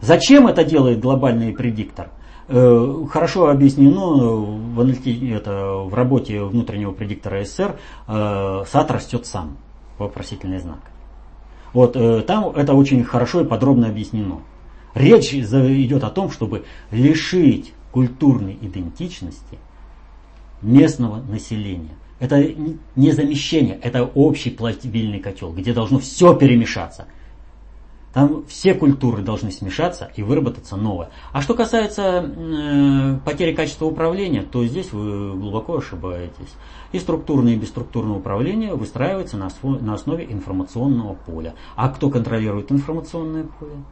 Зачем 0.00 0.46
это 0.46 0.64
делает 0.64 1.00
глобальный 1.00 1.52
предиктор? 1.52 2.10
Э, 2.48 3.04
хорошо 3.10 3.48
объяснено 3.48 4.00
в, 4.06 5.32
это, 5.32 5.78
в 5.78 5.92
работе 5.94 6.42
внутреннего 6.42 6.92
предиктора 6.92 7.44
СССР 7.44 7.76
э, 8.06 8.64
сад 8.68 8.90
растет 8.90 9.26
сам. 9.26 9.56
вопросительный 9.98 10.58
знак. 10.58 10.78
Вот 11.72 11.96
э, 11.96 12.22
там 12.22 12.50
это 12.50 12.74
очень 12.74 13.02
хорошо 13.02 13.40
и 13.40 13.44
подробно 13.44 13.88
объяснено. 13.88 14.42
Речь 14.94 15.34
идет 15.34 16.04
о 16.04 16.10
том, 16.10 16.30
чтобы 16.30 16.64
лишить 16.90 17.74
культурной 17.90 18.56
идентичности 18.60 19.58
местного 20.62 21.20
населения. 21.22 21.96
Это 22.18 22.42
не 22.94 23.10
замещение, 23.10 23.78
это 23.82 24.04
общий 24.04 24.50
пластибильный 24.50 25.18
котел, 25.18 25.52
где 25.52 25.74
должно 25.74 25.98
все 25.98 26.34
перемешаться. 26.34 27.06
Там 28.16 28.46
все 28.46 28.72
культуры 28.72 29.20
должны 29.20 29.50
смешаться 29.50 30.10
и 30.16 30.22
выработаться 30.22 30.76
новое. 30.76 31.10
А 31.32 31.42
что 31.42 31.52
касается 31.52 32.24
э, 32.24 33.18
потери 33.26 33.54
качества 33.54 33.84
управления, 33.84 34.40
то 34.40 34.64
здесь 34.64 34.90
вы 34.90 35.36
глубоко 35.36 35.76
ошибаетесь. 35.76 36.54
И 36.92 36.98
структурное 36.98 37.52
и 37.52 37.56
бесструктурное 37.56 38.16
управление 38.16 38.74
выстраивается 38.74 39.36
на, 39.36 39.50
на 39.62 39.92
основе 39.92 40.24
информационного 40.30 41.12
поля. 41.12 41.56
А 41.74 41.90
кто 41.90 42.08
контролирует 42.08 42.72
информационное 42.72 43.44
поле? 43.60 43.84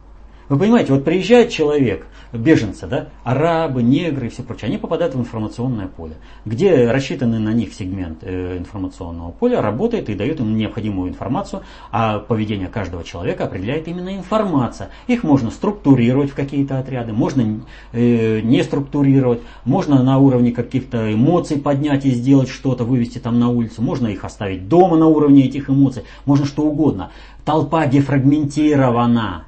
Вы 0.47 0.59
понимаете, 0.59 0.93
вот 0.93 1.03
приезжает 1.03 1.49
человек, 1.49 2.05
беженцы, 2.31 2.85
да, 2.85 3.07
арабы, 3.23 3.81
негры 3.81 4.27
и 4.27 4.29
все 4.29 4.43
прочее, 4.43 4.67
они 4.67 4.77
попадают 4.77 5.15
в 5.15 5.19
информационное 5.19 5.87
поле, 5.87 6.17
где 6.45 6.91
рассчитанный 6.91 7.39
на 7.39 7.51
них 7.51 7.73
сегмент 7.73 8.19
э, 8.21 8.59
информационного 8.59 9.31
поля 9.31 9.59
работает 9.63 10.07
и 10.09 10.13
дает 10.13 10.39
им 10.39 10.55
необходимую 10.55 11.09
информацию, 11.09 11.63
а 11.91 12.19
поведение 12.19 12.67
каждого 12.67 13.03
человека 13.03 13.45
определяет 13.45 13.87
именно 13.87 14.15
информация. 14.15 14.91
Их 15.07 15.23
можно 15.23 15.49
структурировать 15.49 16.29
в 16.29 16.35
какие-то 16.35 16.77
отряды, 16.77 17.11
можно 17.11 17.61
э, 17.91 18.41
не 18.41 18.63
структурировать, 18.63 19.41
можно 19.63 20.03
на 20.03 20.19
уровне 20.19 20.51
каких-то 20.51 21.11
эмоций 21.11 21.57
поднять 21.57 22.05
и 22.05 22.11
сделать 22.11 22.49
что-то, 22.49 22.83
вывести 22.83 23.17
там 23.17 23.39
на 23.39 23.49
улицу, 23.49 23.81
можно 23.81 24.07
их 24.07 24.23
оставить 24.23 24.67
дома 24.67 24.95
на 24.95 25.07
уровне 25.07 25.45
этих 25.45 25.71
эмоций, 25.71 26.03
можно 26.25 26.45
что 26.45 26.61
угодно. 26.61 27.09
Толпа 27.45 27.87
дефрагментирована 27.87 29.45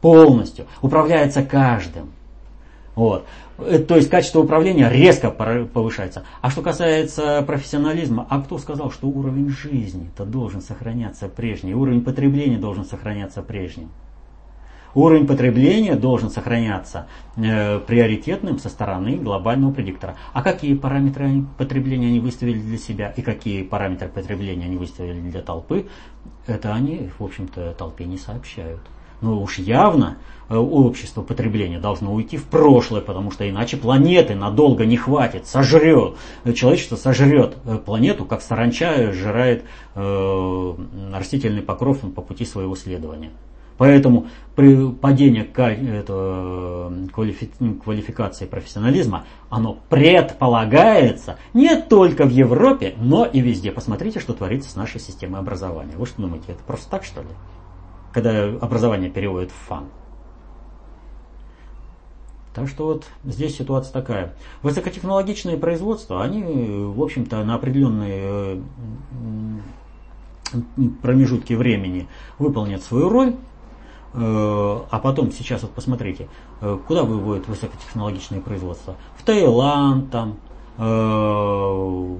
полностью, 0.00 0.66
управляется 0.82 1.42
каждым. 1.42 2.10
Вот. 2.94 3.26
Э, 3.58 3.78
то 3.78 3.96
есть 3.96 4.10
качество 4.10 4.40
управления 4.40 4.88
резко 4.88 5.30
повышается. 5.30 6.24
А 6.40 6.50
что 6.50 6.62
касается 6.62 7.42
профессионализма, 7.42 8.26
а 8.28 8.40
кто 8.40 8.58
сказал, 8.58 8.90
что 8.90 9.08
уровень 9.08 9.48
жизни-то 9.48 10.24
должен 10.24 10.60
сохраняться 10.60 11.28
прежний, 11.28 11.74
уровень 11.74 12.02
потребления 12.02 12.58
должен 12.58 12.84
сохраняться 12.84 13.42
прежним? 13.42 13.90
Уровень 14.94 15.26
потребления 15.26 15.94
должен 15.94 16.30
сохраняться 16.30 17.06
э, 17.36 17.78
приоритетным 17.78 18.58
со 18.58 18.68
стороны 18.68 19.16
глобального 19.16 19.72
предиктора. 19.72 20.16
А 20.32 20.42
какие 20.42 20.74
параметры 20.74 21.44
потребления 21.58 22.08
они 22.08 22.20
выставили 22.20 22.58
для 22.58 22.78
себя 22.78 23.10
и 23.10 23.22
какие 23.22 23.62
параметры 23.62 24.08
потребления 24.08 24.64
они 24.64 24.76
выставили 24.76 25.20
для 25.20 25.42
толпы, 25.42 25.86
это 26.46 26.74
они, 26.74 27.10
в 27.18 27.22
общем-то, 27.22 27.74
толпе 27.74 28.06
не 28.06 28.16
сообщают. 28.16 28.80
Но 29.20 29.42
уж 29.42 29.58
явно 29.58 30.18
э, 30.48 30.56
общество 30.56 31.22
потребления 31.22 31.78
должно 31.78 32.12
уйти 32.12 32.36
в 32.36 32.44
прошлое, 32.44 33.00
потому 33.00 33.30
что 33.30 33.48
иначе 33.48 33.76
планеты 33.76 34.34
надолго 34.34 34.86
не 34.86 34.96
хватит, 34.96 35.46
сожрет. 35.46 36.16
Человечество 36.54 36.96
сожрет 36.96 37.56
э, 37.64 37.78
планету, 37.78 38.24
как 38.24 38.42
саранча 38.42 39.12
сжирает 39.12 39.64
э, 39.94 40.74
растительный 41.12 41.62
покров 41.62 42.00
по 42.14 42.22
пути 42.22 42.44
своего 42.44 42.76
следования. 42.76 43.30
Поэтому 43.78 44.26
при 44.56 44.90
падении 44.90 45.44
квалификации 47.78 48.46
профессионализма, 48.46 49.24
оно 49.48 49.78
предполагается 49.88 51.38
не 51.54 51.80
только 51.80 52.24
в 52.24 52.30
Европе, 52.30 52.94
но 52.98 53.24
и 53.24 53.40
везде. 53.40 53.70
Посмотрите, 53.70 54.18
что 54.18 54.34
творится 54.34 54.68
с 54.68 54.74
нашей 54.74 55.00
системой 55.00 55.40
образования. 55.40 55.92
Вы 55.96 56.06
что 56.06 56.20
думаете, 56.22 56.46
это 56.48 56.62
просто 56.66 56.90
так, 56.90 57.04
что 57.04 57.20
ли? 57.20 57.28
Когда 58.22 58.48
образование 58.58 59.10
переводят 59.10 59.50
в 59.50 59.68
фан. 59.68 59.84
Так 62.54 62.68
что 62.68 62.86
вот 62.86 63.04
здесь 63.24 63.56
ситуация 63.56 63.92
такая. 63.92 64.34
Высокотехнологичные 64.62 65.56
производства, 65.56 66.22
они, 66.24 66.42
в 66.42 67.00
общем-то, 67.00 67.44
на 67.44 67.54
определенные 67.54 68.60
промежутки 71.02 71.52
времени 71.52 72.08
выполнят 72.38 72.82
свою 72.82 73.08
роль, 73.08 73.36
э, 74.14 74.16
а 74.16 74.98
потом, 75.00 75.30
сейчас 75.30 75.62
вот 75.62 75.72
посмотрите, 75.72 76.28
э, 76.60 76.78
куда 76.88 77.04
выводят 77.04 77.46
высокотехнологичные 77.46 78.40
производства? 78.40 78.96
В 79.16 79.22
Таиланд, 79.22 80.10
там, 80.10 80.38
э, 80.78 82.16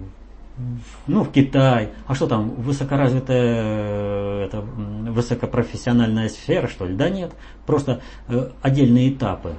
ну, 1.06 1.24
в 1.24 1.30
Китай. 1.30 1.90
А 2.06 2.14
что 2.14 2.26
там, 2.26 2.50
высокоразвитая, 2.56 4.46
это, 4.46 4.60
высокопрофессиональная 4.60 6.28
сфера, 6.28 6.68
что 6.68 6.86
ли? 6.86 6.94
Да 6.94 7.08
нет. 7.08 7.32
Просто 7.66 8.00
э, 8.28 8.50
отдельные 8.62 9.12
этапы 9.12 9.54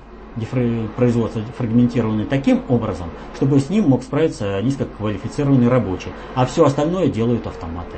производства 0.95 1.41
фрагментированы 1.57 2.23
таким 2.25 2.61
образом, 2.69 3.09
чтобы 3.35 3.59
с 3.59 3.69
ним 3.69 3.89
мог 3.89 4.03
справиться 4.03 4.61
низкоквалифицированный 4.61 5.67
рабочий. 5.67 6.11
А 6.35 6.45
все 6.45 6.63
остальное 6.65 7.07
делают 7.07 7.47
автоматы. 7.47 7.97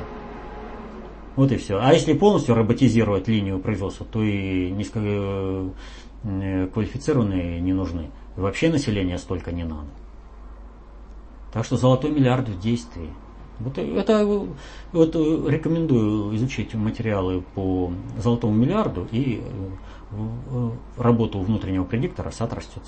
Вот 1.36 1.52
и 1.52 1.56
все. 1.56 1.78
А 1.80 1.92
если 1.92 2.14
полностью 2.14 2.54
роботизировать 2.54 3.28
линию 3.28 3.58
производства, 3.58 4.06
то 4.10 4.22
и 4.22 4.70
низкоквалифицированные 4.70 7.60
не 7.60 7.72
нужны. 7.72 8.10
Вообще 8.36 8.70
населения 8.70 9.18
столько 9.18 9.52
не 9.52 9.64
надо. 9.64 9.88
Так 11.52 11.64
что 11.64 11.76
золотой 11.76 12.10
миллиард 12.10 12.48
в 12.48 12.58
действии. 12.60 13.10
Вот 13.58 13.78
это 13.78 14.46
вот 14.92 15.14
рекомендую 15.48 16.34
изучить 16.36 16.74
материалы 16.74 17.42
по 17.54 17.92
золотому 18.18 18.54
миллиарду 18.54 19.06
и 19.12 19.42
э, 20.12 20.70
работу 20.96 21.38
внутреннего 21.40 21.84
предиктора 21.84 22.30
сад 22.30 22.52
растет. 22.54 22.82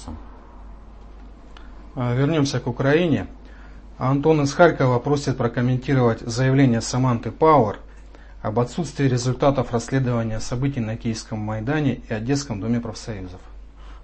А, 1.95 2.15
вернемся 2.15 2.59
к 2.59 2.67
Украине. 2.67 3.29
Антон 3.99 4.43
из 4.43 4.53
Харькова 4.53 4.99
просит 4.99 5.37
прокомментировать 5.37 6.21
заявление 6.21 6.81
Саманты 6.81 7.31
Пауэр 7.31 7.79
об 8.43 8.59
отсутствии 8.59 9.07
результатов 9.07 9.73
расследования 9.73 10.41
событий 10.41 10.81
на 10.81 10.97
Киевском 10.97 11.39
Майдане 11.39 12.01
и 12.09 12.13
Одесском 12.13 12.61
доме 12.61 12.81
профсоюзов. 12.81 13.41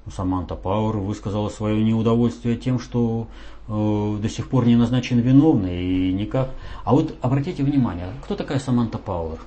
Саманта 0.09 0.57
Пауэр 0.57 0.97
высказала 0.97 1.49
свое 1.49 1.83
неудовольствие 1.83 2.57
тем, 2.57 2.79
что 2.79 3.29
э, 3.69 4.19
до 4.21 4.29
сих 4.29 4.49
пор 4.49 4.67
не 4.67 4.77
назначен 4.77 5.19
виновный 5.21 5.85
и 5.85 6.13
никак. 6.13 6.51
А 6.85 6.93
вот 6.93 7.15
обратите 7.21 7.63
внимание, 7.63 8.09
кто 8.25 8.35
такая 8.35 8.59
Саманта 8.59 8.99
Пауэр? 8.99 9.39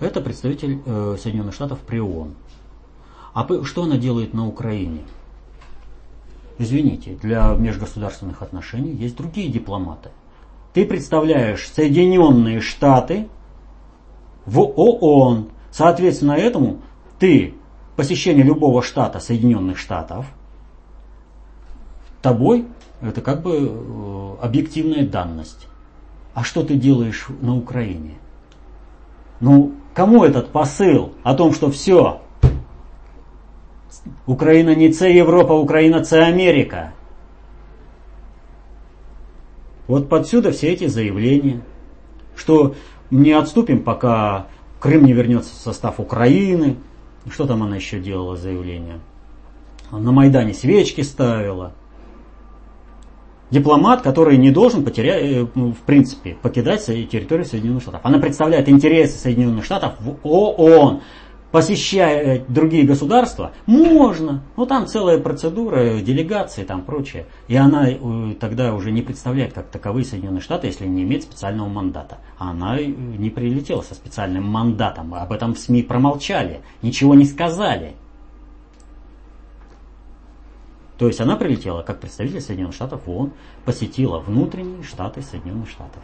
Это 0.00 0.20
представитель 0.20 0.80
э, 0.84 1.16
Соединенных 1.20 1.54
Штатов 1.54 1.78
при 1.80 2.00
ООН. 2.00 2.34
А 3.34 3.46
что 3.64 3.84
она 3.84 3.96
делает 3.96 4.34
на 4.34 4.46
Украине? 4.46 5.02
Извините, 6.58 7.16
для 7.22 7.54
межгосударственных 7.54 8.42
отношений 8.42 8.92
есть 8.92 9.16
другие 9.16 9.50
дипломаты. 9.50 10.10
Ты 10.72 10.84
представляешь 10.84 11.68
Соединенные 11.68 12.60
Штаты 12.60 13.28
в 14.46 14.60
ООН. 14.60 15.50
Соответственно, 15.70 16.32
этому 16.32 16.80
ты 17.18 17.54
посещение 17.96 18.44
любого 18.44 18.82
штата 18.82 19.20
Соединенных 19.20 19.78
Штатов 19.78 20.26
тобой 22.22 22.66
это 23.00 23.20
как 23.22 23.42
бы 23.42 23.56
э, 23.56 24.44
объективная 24.44 25.06
данность. 25.06 25.66
А 26.34 26.44
что 26.44 26.62
ты 26.62 26.74
делаешь 26.74 27.26
на 27.40 27.56
Украине? 27.56 28.18
Ну, 29.40 29.72
кому 29.94 30.22
этот 30.24 30.50
посыл 30.50 31.14
о 31.22 31.34
том, 31.34 31.52
что 31.52 31.70
все, 31.70 32.20
Украина 34.26 34.74
не 34.74 34.92
С 34.92 35.06
Европа, 35.06 35.52
Украина 35.52 36.04
С 36.04 36.12
Америка? 36.12 36.92
Вот 39.86 40.08
подсюда 40.08 40.52
все 40.52 40.72
эти 40.72 40.86
заявления, 40.86 41.62
что 42.36 42.74
не 43.10 43.32
отступим, 43.32 43.82
пока 43.82 44.46
Крым 44.78 45.04
не 45.04 45.12
вернется 45.12 45.52
в 45.52 45.58
состав 45.58 45.98
Украины, 45.98 46.76
что 47.28 47.46
там 47.46 47.62
она 47.62 47.76
еще 47.76 48.00
делала 48.00 48.36
заявление? 48.36 49.00
На 49.90 50.12
Майдане 50.12 50.54
свечки 50.54 51.00
ставила. 51.02 51.72
Дипломат, 53.50 54.02
который 54.02 54.36
не 54.36 54.52
должен 54.52 54.84
потерять, 54.84 55.22
э, 55.24 55.46
ну, 55.56 55.72
в 55.72 55.78
принципе, 55.78 56.36
покидать 56.40 56.86
территорию 56.86 57.44
Соединенных 57.44 57.82
Штатов. 57.82 58.00
Она 58.04 58.18
представляет 58.18 58.68
интересы 58.68 59.18
Соединенных 59.18 59.64
Штатов 59.64 59.94
в 59.98 60.16
ООН. 60.22 61.00
Посещая 61.50 62.44
другие 62.46 62.84
государства, 62.84 63.50
можно. 63.66 64.42
Но 64.56 64.66
там 64.66 64.86
целая 64.86 65.18
процедура, 65.18 66.00
делегации, 66.00 66.62
там 66.62 66.82
прочее. 66.82 67.26
И 67.48 67.56
она 67.56 67.90
э, 67.90 68.34
тогда 68.38 68.72
уже 68.72 68.92
не 68.92 69.02
представляет 69.02 69.52
как 69.52 69.66
таковые 69.66 70.04
Соединенные 70.04 70.42
Штаты, 70.42 70.68
если 70.68 70.86
не 70.86 71.02
имеет 71.02 71.24
специального 71.24 71.68
мандата. 71.68 72.18
Она 72.38 72.78
э, 72.78 72.84
не 72.84 73.30
прилетела 73.30 73.82
со 73.82 73.94
специальным 73.94 74.44
мандатом. 74.44 75.12
Об 75.12 75.32
этом 75.32 75.54
в 75.54 75.58
СМИ 75.58 75.82
промолчали, 75.82 76.60
ничего 76.82 77.16
не 77.16 77.24
сказали. 77.24 77.94
То 80.98 81.08
есть 81.08 81.20
она 81.20 81.34
прилетела 81.34 81.82
как 81.82 81.98
представитель 81.98 82.42
Соединенных 82.42 82.74
Штатов 82.74 83.06
в 83.06 83.10
ООН, 83.10 83.32
посетила 83.64 84.20
внутренние 84.20 84.84
штаты 84.84 85.22
Соединенных 85.22 85.68
Штатов. 85.68 86.02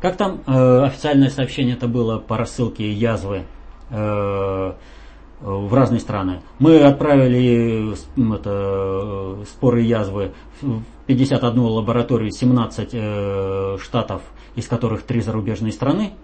Как 0.00 0.16
там 0.16 0.40
э, 0.44 0.84
официальное 0.84 1.30
сообщение 1.30 1.76
это 1.76 1.86
было 1.86 2.18
по 2.18 2.36
рассылке 2.36 2.90
язвы 2.90 3.44
в 3.90 5.74
разные 5.74 6.00
страны. 6.00 6.40
Мы 6.58 6.80
отправили 6.80 7.94
это, 8.16 9.44
споры 9.46 9.82
язвы 9.82 10.32
в 10.60 10.82
51 11.06 11.60
лабораторию, 11.60 12.30
17 12.30 12.88
э, 12.92 13.76
штатов, 13.80 14.22
из 14.54 14.66
которых 14.66 15.02
3 15.02 15.20
зарубежные 15.20 15.72
страны. 15.72 16.14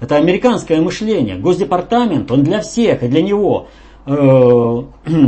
Это 0.00 0.16
американское 0.16 0.80
мышление. 0.80 1.36
Госдепартамент, 1.36 2.30
он 2.30 2.42
для 2.42 2.60
всех, 2.60 3.02
и 3.02 3.08
для 3.08 3.22
него, 3.22 3.68
э, 4.06 4.12
э, 5.06 5.22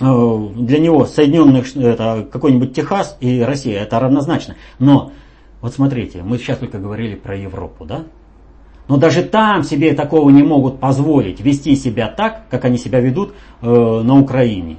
для 0.00 0.78
него 0.78 1.04
Соединенных, 1.04 1.76
это 1.76 2.26
какой-нибудь 2.30 2.74
Техас 2.74 3.16
и 3.20 3.40
Россия, 3.42 3.82
это 3.82 4.00
равнозначно. 4.00 4.56
Но, 4.78 5.12
вот 5.60 5.74
смотрите, 5.74 6.22
мы 6.22 6.38
сейчас 6.38 6.58
только 6.58 6.78
говорили 6.78 7.14
про 7.14 7.36
Европу, 7.36 7.84
да? 7.84 8.04
Но 8.86 8.98
даже 8.98 9.22
там 9.22 9.62
себе 9.62 9.94
такого 9.94 10.30
не 10.30 10.42
могут 10.42 10.78
позволить 10.78 11.40
вести 11.40 11.74
себя 11.74 12.08
так, 12.08 12.48
как 12.50 12.64
они 12.64 12.76
себя 12.76 13.00
ведут 13.00 13.34
э, 13.62 13.66
на 13.66 14.18
Украине, 14.18 14.76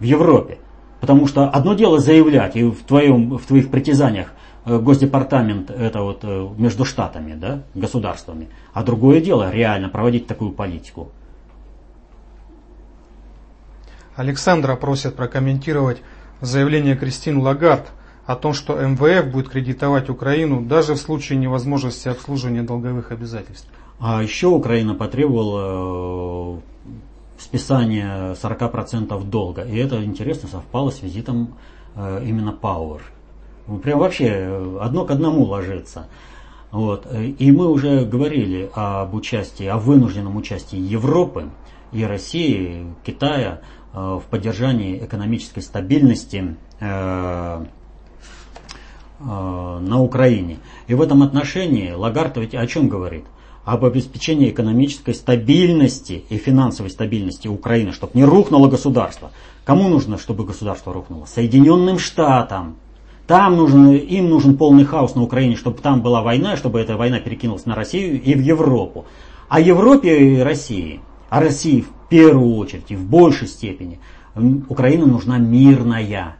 в 0.00 0.02
Европе. 0.02 0.58
Потому 1.00 1.26
что 1.26 1.48
одно 1.48 1.74
дело 1.74 1.98
заявлять, 1.98 2.56
и 2.56 2.64
в, 2.64 2.82
твоем, 2.84 3.38
в 3.38 3.46
твоих 3.46 3.70
притязаниях 3.70 4.32
э, 4.66 4.78
Госдепартамент 4.78 5.70
это 5.70 6.02
вот 6.02 6.20
э, 6.24 6.48
между 6.58 6.84
штатами, 6.84 7.34
да, 7.34 7.62
государствами, 7.74 8.48
а 8.74 8.82
другое 8.82 9.20
дело 9.20 9.50
реально 9.50 9.88
проводить 9.88 10.26
такую 10.26 10.52
политику. 10.52 11.08
Александра 14.14 14.76
просят 14.76 15.14
прокомментировать 15.16 16.02
заявление 16.40 16.96
Кристин 16.96 17.38
Лагард 17.38 17.92
о 18.26 18.34
том, 18.34 18.52
что 18.52 18.74
МВФ 18.74 19.30
будет 19.30 19.48
кредитовать 19.48 20.10
Украину 20.10 20.60
даже 20.60 20.94
в 20.94 20.98
случае 20.98 21.38
невозможности 21.38 22.08
обслуживания 22.08 22.62
долговых 22.62 23.12
обязательств. 23.12 23.68
А 24.00 24.22
еще 24.22 24.48
Украина 24.48 24.94
потребовала 24.94 26.56
э, 26.56 26.60
списания 27.38 28.34
40% 28.34 29.24
долга. 29.24 29.62
И 29.62 29.76
это 29.76 30.04
интересно 30.04 30.48
совпало 30.48 30.90
с 30.90 31.02
визитом 31.02 31.54
э, 31.94 32.22
именно 32.26 32.52
Пауэр. 32.52 33.02
Ну, 33.68 33.78
прям 33.78 34.00
вообще 34.00 34.26
э, 34.28 34.78
одно 34.82 35.04
к 35.04 35.12
одному 35.12 35.44
ложится. 35.44 36.08
Вот. 36.72 37.06
И 37.14 37.52
мы 37.52 37.70
уже 37.70 38.04
говорили 38.04 38.68
об 38.74 39.14
участии, 39.14 39.66
о 39.66 39.78
вынужденном 39.78 40.36
участии 40.36 40.76
Европы 40.76 41.48
и 41.92 42.02
России, 42.04 42.92
Китая 43.04 43.60
в 43.94 44.24
поддержании 44.28 45.02
экономической 45.02 45.60
стабильности 45.60 46.56
на 49.18 50.00
Украине. 50.00 50.58
И 50.86 50.94
в 50.94 51.00
этом 51.00 51.22
отношении 51.22 51.92
Лагард 51.92 52.36
ведь 52.36 52.54
о 52.54 52.66
чем 52.66 52.88
говорит? 52.88 53.24
Об 53.64 53.84
обеспечении 53.84 54.50
экономической 54.50 55.14
стабильности 55.14 56.24
и 56.28 56.36
финансовой 56.36 56.90
стабильности 56.90 57.48
Украины, 57.48 57.92
чтобы 57.92 58.12
не 58.14 58.24
рухнуло 58.24 58.68
государство. 58.68 59.32
Кому 59.64 59.88
нужно, 59.88 60.18
чтобы 60.18 60.44
государство 60.44 60.92
рухнуло? 60.92 61.24
Соединенным 61.26 61.98
Штатам. 61.98 62.76
Там 63.26 63.56
нужен, 63.56 63.92
им 63.92 64.30
нужен 64.30 64.56
полный 64.56 64.84
хаос 64.84 65.16
на 65.16 65.22
Украине, 65.22 65.56
чтобы 65.56 65.80
там 65.80 66.00
была 66.00 66.22
война, 66.22 66.56
чтобы 66.56 66.78
эта 66.78 66.96
война 66.96 67.18
перекинулась 67.18 67.66
на 67.66 67.74
Россию 67.74 68.22
и 68.22 68.34
в 68.34 68.40
Европу. 68.40 69.06
А 69.48 69.58
Европе 69.58 70.34
и 70.34 70.38
России, 70.38 71.00
а 71.28 71.40
России 71.40 71.80
в 71.80 72.08
первую 72.08 72.54
очередь 72.54 72.90
и 72.90 72.96
в 72.96 73.04
большей 73.04 73.48
степени, 73.48 73.98
Украина 74.68 75.06
нужна 75.06 75.38
мирная. 75.38 76.36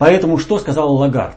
Поэтому 0.00 0.38
что 0.38 0.58
сказал 0.58 0.94
Лагард? 0.96 1.36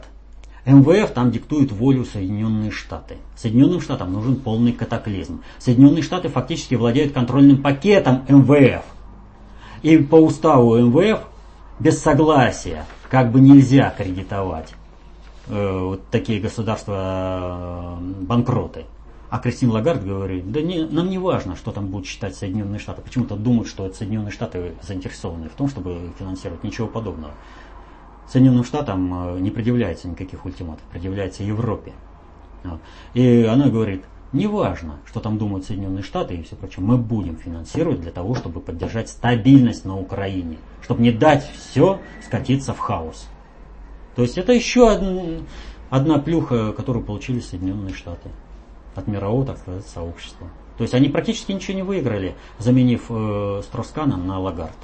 МВФ 0.64 1.10
там 1.10 1.30
диктует 1.30 1.70
волю 1.70 2.06
Соединенные 2.06 2.70
Штаты. 2.70 3.18
Соединенным 3.36 3.82
Штатам 3.82 4.14
нужен 4.14 4.36
полный 4.36 4.72
катаклизм. 4.72 5.42
Соединенные 5.58 6.02
Штаты 6.02 6.30
фактически 6.30 6.74
владеют 6.74 7.12
контрольным 7.12 7.62
пакетом 7.62 8.22
МВФ. 8.26 8.82
И 9.82 9.98
по 9.98 10.14
уставу 10.14 10.78
МВФ 10.78 11.20
без 11.78 12.00
согласия 12.00 12.86
как 13.10 13.32
бы 13.32 13.40
нельзя 13.40 13.92
кредитовать 13.94 14.72
э, 15.48 15.78
вот 15.80 16.08
такие 16.08 16.40
государства 16.40 17.98
э, 18.00 18.22
банкроты. 18.22 18.86
А 19.28 19.40
Кристин 19.40 19.72
Лагард 19.72 20.02
говорит, 20.06 20.50
да 20.50 20.62
не, 20.62 20.86
нам 20.86 21.10
не 21.10 21.18
важно, 21.18 21.54
что 21.56 21.70
там 21.70 21.88
будут 21.88 22.06
считать 22.06 22.34
Соединенные 22.34 22.78
Штаты. 22.78 23.02
Почему-то 23.02 23.36
думают, 23.36 23.68
что 23.68 23.84
это 23.84 23.96
Соединенные 23.96 24.32
Штаты 24.32 24.72
заинтересованы 24.80 25.50
в 25.50 25.52
том, 25.52 25.68
чтобы 25.68 26.12
финансировать. 26.18 26.64
Ничего 26.64 26.86
подобного. 26.86 27.32
Соединенным 28.28 28.64
Штатам 28.64 29.36
э, 29.36 29.40
не 29.40 29.50
предъявляется 29.50 30.08
никаких 30.08 30.44
ультиматов, 30.44 30.84
предъявляется 30.90 31.42
Европе. 31.42 31.92
И 33.12 33.44
она 33.44 33.68
говорит, 33.68 34.04
неважно, 34.32 34.96
что 35.06 35.20
там 35.20 35.38
думают 35.38 35.66
Соединенные 35.66 36.02
Штаты 36.02 36.34
и 36.34 36.42
все 36.42 36.56
прочее, 36.56 36.84
мы 36.84 36.96
будем 36.96 37.36
финансировать 37.36 38.00
для 38.00 38.10
того, 38.10 38.34
чтобы 38.34 38.60
поддержать 38.60 39.08
стабильность 39.08 39.84
на 39.84 39.98
Украине, 39.98 40.56
чтобы 40.82 41.02
не 41.02 41.12
дать 41.12 41.48
все 41.50 42.00
скатиться 42.24 42.72
в 42.72 42.78
хаос. 42.78 43.28
То 44.16 44.22
есть 44.22 44.38
это 44.38 44.52
еще 44.52 44.90
одна, 44.90 45.42
одна 45.90 46.18
плюха, 46.18 46.72
которую 46.72 47.04
получили 47.04 47.40
Соединенные 47.40 47.94
Штаты 47.94 48.30
от 48.94 49.06
мирового, 49.06 49.44
так 49.44 49.58
сказать, 49.58 49.86
сообщества. 49.86 50.48
То 50.76 50.82
есть 50.82 50.94
они 50.94 51.08
практически 51.08 51.52
ничего 51.52 51.76
не 51.76 51.82
выиграли, 51.82 52.34
заменив 52.58 53.06
э, 53.08 53.60
Строскана 53.64 54.16
на 54.16 54.38
Лагард. 54.38 54.76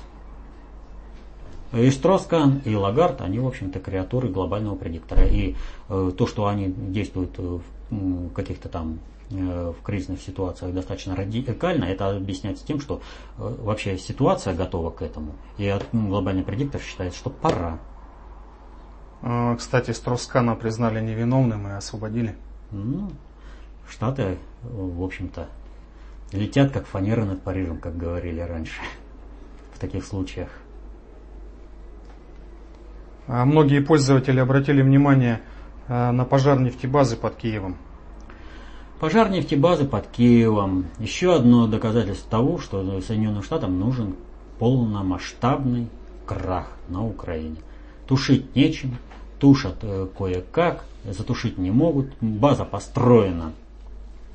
И 1.73 1.91
Штроскан, 1.91 2.63
и 2.65 2.75
Лагард, 2.75 3.21
они, 3.21 3.39
в 3.39 3.47
общем-то, 3.47 3.79
креатуры 3.79 4.29
глобального 4.29 4.75
предиктора. 4.75 5.25
И 5.27 5.55
э, 5.89 6.13
то, 6.17 6.27
что 6.27 6.47
они 6.47 6.67
действуют 6.67 7.39
в 7.39 7.61
э, 7.91 8.29
каких-то 8.35 8.69
там 8.69 8.99
э, 9.31 9.73
в 9.79 9.83
кризисных 9.83 10.21
ситуациях 10.21 10.75
достаточно 10.75 11.15
радикально, 11.15 11.85
это 11.85 12.17
объясняется 12.17 12.67
тем, 12.67 12.81
что 12.81 13.01
э, 13.39 13.55
вообще 13.63 13.97
ситуация 13.99 14.55
готова 14.55 14.91
к 14.91 15.03
этому. 15.03 15.35
И 15.59 15.73
ну, 15.93 16.09
глобальный 16.09 16.43
предиктор 16.43 16.81
считает, 16.81 17.15
что 17.15 17.31
пора. 17.31 17.79
А, 19.23 19.55
кстати, 19.55 19.93
Строскана 19.93 20.57
признали 20.57 21.01
невиновным 21.01 21.69
и 21.69 21.71
освободили. 21.71 22.35
Ну, 22.73 23.13
Штаты, 23.89 24.39
в 24.63 25.03
общем-то, 25.03 25.49
летят 26.33 26.73
как 26.73 26.87
фанера 26.87 27.25
над 27.25 27.43
Парижем, 27.43 27.79
как 27.79 27.97
говорили 27.97 28.41
раньше 28.41 28.81
в 29.75 29.79
таких 29.79 30.05
случаях. 30.05 30.49
А 33.33 33.45
многие 33.45 33.79
пользователи 33.79 34.41
обратили 34.41 34.83
внимание 34.83 35.41
э, 35.87 36.11
на 36.11 36.25
пожар 36.25 36.59
нефтебазы 36.59 37.17
под 37.17 37.37
Киевом. 37.37 37.77
Пожар 38.99 39.31
нефтебазы 39.31 39.85
под 39.85 40.09
Киевом. 40.09 40.87
Еще 40.99 41.33
одно 41.33 41.69
доказательство 41.69 42.29
того, 42.29 42.59
что 42.59 43.01
Соединенным 43.01 43.45
Штатам 43.45 43.79
нужен 43.79 44.17
полномасштабный 44.59 45.87
крах 46.27 46.73
на 46.89 47.07
Украине. 47.07 47.59
Тушить 48.09 48.57
нечем, 48.57 48.97
тушат 49.39 49.77
э, 49.83 50.09
кое-как, 50.19 50.85
затушить 51.05 51.57
не 51.57 51.71
могут. 51.71 52.09
База 52.21 52.65
построена 52.65 53.53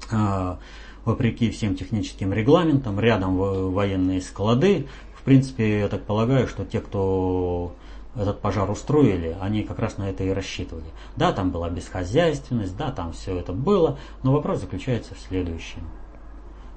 э, 0.10 0.56
вопреки 1.04 1.50
всем 1.50 1.76
техническим 1.76 2.32
регламентам, 2.32 2.98
рядом 3.02 3.36
военные 3.36 4.22
склады. 4.22 4.88
В 5.20 5.24
принципе, 5.24 5.80
я 5.80 5.90
так 5.90 6.04
полагаю, 6.04 6.48
что 6.48 6.64
те, 6.64 6.80
кто 6.80 7.76
этот 8.16 8.40
пожар 8.40 8.70
устроили, 8.70 9.36
они 9.42 9.64
как 9.64 9.80
раз 9.80 9.98
на 9.98 10.10
это 10.10 10.24
и 10.24 10.30
рассчитывали. 10.30 10.86
Да, 11.16 11.32
там 11.34 11.52
была 11.52 11.70
бесхозяйственность, 11.70 12.76
да, 12.78 12.92
там 12.92 13.12
все 13.12 13.38
это 13.38 13.52
было, 13.54 13.98
но 14.24 14.32
вопрос 14.32 14.62
заключается 14.62 15.16
в 15.16 15.20
следующем. 15.20 15.82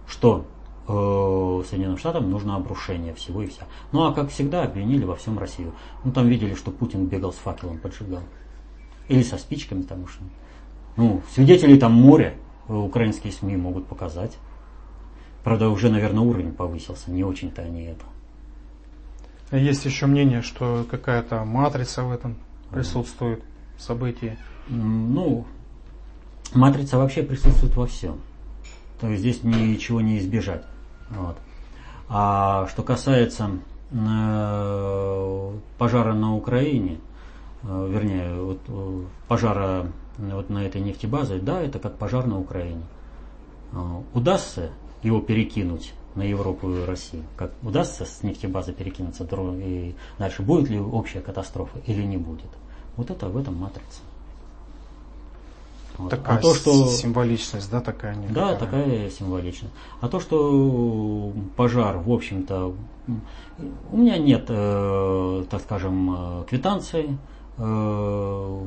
Что 0.06 0.46
э, 0.88 1.62
Соединенным 1.68 1.98
Штатам 1.98 2.30
нужно 2.30 2.56
обрушение 2.56 3.14
всего 3.14 3.42
и 3.42 3.46
вся. 3.46 3.64
Ну 3.92 4.04
а 4.04 4.12
как 4.12 4.30
всегда 4.30 4.64
обвинили 4.64 5.04
во 5.04 5.14
всем 5.14 5.38
Россию. 5.38 5.72
Ну 6.04 6.12
там 6.12 6.26
видели, 6.26 6.54
что 6.54 6.70
Путин 6.70 7.06
бегал 7.06 7.32
с 7.32 7.36
факелом, 7.36 7.78
поджигал. 7.78 8.22
Или 9.08 9.22
со 9.22 9.38
спичками 9.38 9.82
там 9.82 10.06
что. 10.08 10.24
Ну, 10.96 11.22
свидетелей 11.32 11.78
там 11.78 11.92
море, 11.92 12.36
э, 12.68 12.74
украинские 12.74 13.32
СМИ 13.32 13.56
могут 13.56 13.86
показать. 13.86 14.36
Правда, 15.44 15.68
уже, 15.68 15.88
наверное, 15.88 16.24
уровень 16.24 16.52
повысился, 16.52 17.10
не 17.12 17.22
очень-то 17.22 17.62
они 17.62 17.84
это. 17.84 18.04
Есть 19.50 19.86
еще 19.86 20.06
мнение, 20.06 20.42
что 20.42 20.86
какая-то 20.90 21.44
матрица 21.44 22.04
в 22.04 22.12
этом 22.12 22.36
присутствует 22.70 23.42
в 23.78 23.82
событии. 23.82 24.38
Ну, 24.68 25.46
матрица 26.54 26.98
вообще 26.98 27.22
присутствует 27.22 27.74
во 27.74 27.86
всем. 27.86 28.20
То 29.00 29.08
есть 29.08 29.20
здесь 29.20 29.42
ничего 29.42 30.00
не 30.02 30.18
избежать. 30.18 30.64
Вот. 31.10 31.38
А 32.10 32.66
что 32.68 32.82
касается 32.82 33.50
э, 33.90 35.52
пожара 35.78 36.12
на 36.12 36.34
Украине, 36.34 36.98
э, 37.62 37.88
вернее, 37.90 38.34
вот, 38.34 38.60
э, 38.68 39.02
пожара 39.28 39.86
вот 40.18 40.50
на 40.50 40.64
этой 40.64 40.80
нефтебазе, 40.82 41.38
да, 41.38 41.62
это 41.62 41.78
как 41.78 41.96
пожар 41.96 42.26
на 42.26 42.38
Украине. 42.38 42.82
Удастся 44.14 44.70
его 45.02 45.20
перекинуть 45.20 45.92
на 46.18 46.22
Европу 46.22 46.70
и 46.70 46.84
Россию? 46.84 47.22
Как 47.36 47.52
удастся 47.62 48.04
с 48.04 48.22
нефтебазы 48.22 48.72
перекинуться 48.72 49.24
и 49.24 49.94
дальше? 50.18 50.42
Будет 50.42 50.68
ли 50.68 50.78
общая 50.78 51.20
катастрофа 51.20 51.78
или 51.86 52.02
не 52.02 52.16
будет? 52.16 52.50
Вот 52.96 53.10
это 53.10 53.28
в 53.28 53.36
этом 53.38 53.56
матрица. 53.56 54.00
Вот. 55.96 56.10
Такая 56.10 56.38
а 56.38 56.40
то, 56.40 56.54
что... 56.54 56.86
символичность, 56.86 57.70
да, 57.70 57.80
такая 57.80 58.14
некая. 58.14 58.34
Да, 58.34 58.54
такая 58.54 59.10
символичность. 59.10 59.74
А 60.00 60.08
то, 60.08 60.20
что 60.20 61.32
пожар, 61.56 61.98
в 61.98 62.10
общем-то, 62.12 62.74
у 63.92 63.96
меня 63.96 64.16
нет, 64.18 64.46
э, 64.48 65.44
так 65.50 65.60
скажем, 65.62 66.42
э, 66.42 66.44
квитанции 66.48 67.18
э, 67.56 68.62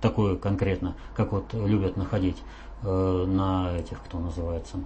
такой 0.00 0.36
конкретно, 0.38 0.96
как 1.14 1.32
вот 1.32 1.52
любят 1.54 1.96
находить 1.96 2.42
э, 2.82 3.24
на 3.28 3.76
этих, 3.76 4.02
кто 4.02 4.18
называется, 4.18 4.78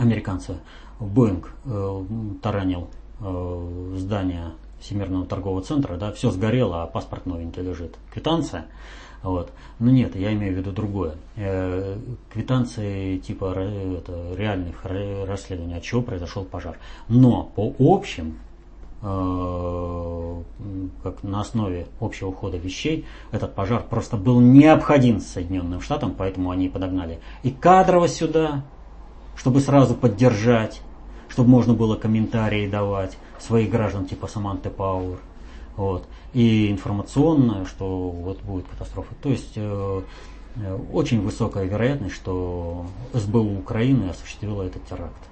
американцы. 0.00 0.56
Боинг 0.98 1.52
э, 1.64 2.04
таранил 2.42 2.88
э, 3.20 3.94
здание 3.96 4.52
Всемирного 4.80 5.26
торгового 5.26 5.62
центра, 5.62 5.96
да, 5.96 6.10
все 6.12 6.30
сгорело, 6.30 6.82
а 6.82 6.86
паспорт 6.86 7.26
новенький 7.26 7.62
лежит. 7.62 7.96
Квитанция. 8.12 8.66
Вот. 9.22 9.52
Но 9.78 9.90
нет, 9.90 10.16
я 10.16 10.32
имею 10.32 10.54
в 10.54 10.56
виду 10.56 10.72
другое. 10.72 11.14
Э, 11.36 11.98
квитанции 12.32 13.18
типа 13.18 13.54
это, 13.54 14.34
реальных 14.34 14.84
расследований, 14.84 15.76
от 15.76 15.82
чего 15.82 16.00
произошел 16.02 16.44
пожар. 16.44 16.78
Но 17.08 17.44
по 17.54 17.74
общим, 17.78 18.38
как 21.02 21.22
на 21.22 21.40
основе 21.40 21.86
общего 22.00 22.34
хода 22.34 22.58
вещей, 22.58 23.06
этот 23.32 23.54
пожар 23.54 23.82
просто 23.88 24.18
был 24.18 24.40
необходим 24.40 25.20
Соединенным 25.20 25.80
Штатам, 25.80 26.14
поэтому 26.16 26.50
они 26.50 26.68
подогнали 26.68 27.18
и 27.42 27.50
кадрово 27.50 28.08
сюда, 28.08 28.62
чтобы 29.40 29.60
сразу 29.60 29.94
поддержать, 29.94 30.82
чтобы 31.30 31.48
можно 31.48 31.72
было 31.72 31.96
комментарии 31.96 32.68
давать 32.68 33.16
своих 33.38 33.70
граждан 33.70 34.04
типа 34.04 34.26
Саманты 34.26 34.68
Пауэр. 34.68 35.18
Вот. 35.78 36.06
И 36.34 36.70
информационно, 36.70 37.64
что 37.64 38.10
вот 38.10 38.42
будет 38.42 38.68
катастрофа. 38.68 39.14
То 39.22 39.30
есть 39.30 39.52
э, 39.56 40.02
э 40.56 40.78
очень 40.92 41.22
высокая 41.22 41.64
вероятность, 41.64 42.16
что 42.16 42.84
СБУ 43.14 43.60
Украины 43.60 44.10
осуществила 44.10 44.62
этот 44.62 44.84
теракт. 44.84 45.22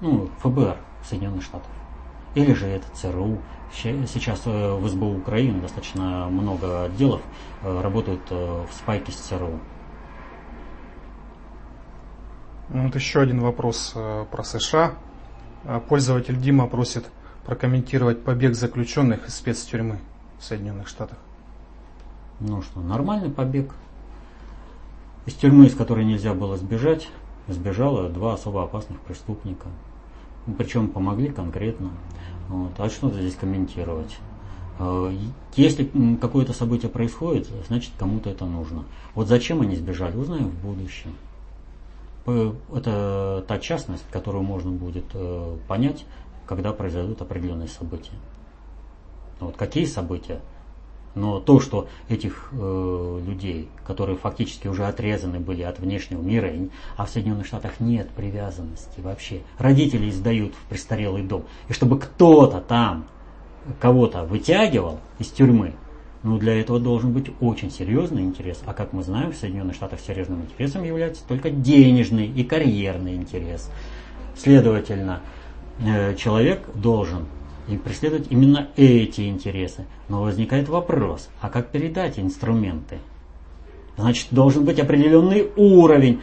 Ну, 0.00 0.28
ФБР 0.38 0.76
Соединенных 1.04 1.42
Штатов. 1.42 1.70
Или 2.36 2.54
же 2.54 2.66
это 2.68 2.86
ЦРУ. 2.94 3.38
Сейчас 3.72 4.42
э, 4.44 4.76
в 4.76 4.88
СБУ 4.88 5.16
Украины 5.16 5.60
достаточно 5.60 6.28
много 6.30 6.84
отделов 6.84 7.22
э, 7.62 7.80
работают 7.80 8.22
в 8.30 8.68
спайке 8.72 9.10
с 9.10 9.16
ЦРУ. 9.16 9.58
Вот 12.68 12.94
еще 12.94 13.20
один 13.20 13.40
вопрос 13.40 13.92
про 13.94 14.44
США. 14.44 14.94
Пользователь 15.88 16.40
Дима 16.40 16.66
просит 16.66 17.04
прокомментировать 17.44 18.22
побег 18.24 18.54
заключенных 18.54 19.28
из 19.28 19.34
спецтюрьмы 19.34 19.98
в 20.38 20.44
Соединенных 20.44 20.88
Штатах? 20.88 21.18
Ну 22.40 22.62
что, 22.62 22.80
нормальный 22.80 23.30
побег. 23.30 23.74
Из 25.26 25.34
тюрьмы, 25.34 25.66
из 25.66 25.74
которой 25.74 26.04
нельзя 26.04 26.34
было 26.34 26.56
сбежать, 26.56 27.08
сбежало 27.46 28.08
два 28.08 28.34
особо 28.34 28.64
опасных 28.64 28.98
преступника. 29.00 29.68
Причем 30.58 30.88
помогли 30.88 31.28
конкретно. 31.28 31.90
Вот. 32.48 32.72
А 32.78 32.88
что 32.90 33.10
здесь 33.10 33.36
комментировать? 33.36 34.18
А, 34.80 35.14
если 35.54 35.88
какое-то 36.20 36.52
событие 36.52 36.90
происходит, 36.90 37.48
значит 37.68 37.92
кому-то 37.96 38.30
это 38.30 38.46
нужно. 38.46 38.84
Вот 39.14 39.28
зачем 39.28 39.60
они 39.60 39.76
сбежали, 39.76 40.16
узнаем 40.16 40.48
в 40.48 40.64
будущем. 40.64 41.14
Это 42.24 43.44
та 43.48 43.58
частность, 43.58 44.04
которую 44.10 44.44
можно 44.44 44.70
будет 44.70 45.06
э, 45.14 45.56
понять 45.68 46.04
когда 46.46 46.72
произойдут 46.72 47.22
определенные 47.22 47.68
события. 47.68 48.12
Вот 49.40 49.56
какие 49.56 49.84
события? 49.84 50.40
Но 51.14 51.40
то, 51.40 51.60
что 51.60 51.88
этих 52.08 52.48
э, 52.52 53.20
людей, 53.26 53.68
которые 53.86 54.16
фактически 54.16 54.66
уже 54.66 54.86
отрезаны 54.86 55.40
были 55.40 55.62
от 55.62 55.78
внешнего 55.78 56.22
мира, 56.22 56.50
а 56.96 57.04
в 57.04 57.10
Соединенных 57.10 57.46
Штатах 57.46 57.80
нет 57.80 58.08
привязанности 58.10 59.00
вообще. 59.00 59.42
Родители 59.58 60.08
издают 60.08 60.54
в 60.54 60.68
престарелый 60.68 61.22
дом. 61.22 61.44
И 61.68 61.74
чтобы 61.74 61.98
кто-то 61.98 62.60
там 62.60 63.06
кого-то 63.78 64.24
вытягивал 64.24 65.00
из 65.18 65.28
тюрьмы, 65.28 65.74
ну 66.22 66.38
для 66.38 66.60
этого 66.60 66.78
должен 66.78 67.12
быть 67.12 67.30
очень 67.40 67.70
серьезный 67.70 68.22
интерес. 68.22 68.60
А 68.64 68.74
как 68.74 68.92
мы 68.92 69.02
знаем, 69.02 69.32
в 69.32 69.36
Соединенных 69.36 69.74
Штатах 69.74 70.00
серьезным 70.00 70.42
интересом 70.42 70.84
является 70.84 71.26
только 71.26 71.50
денежный 71.50 72.26
и 72.26 72.44
карьерный 72.44 73.16
интерес. 73.16 73.70
Следовательно, 74.36 75.20
Э, 75.84 76.14
человек 76.14 76.62
должен 76.74 77.26
и 77.68 77.76
преследовать 77.76 78.26
именно 78.30 78.68
эти 78.76 79.28
интересы. 79.28 79.86
Но 80.08 80.22
возникает 80.22 80.68
вопрос, 80.68 81.28
а 81.40 81.48
как 81.48 81.70
передать 81.70 82.18
инструменты? 82.18 82.98
Значит, 83.96 84.28
должен 84.30 84.64
быть 84.64 84.78
определенный 84.78 85.48
уровень. 85.56 86.20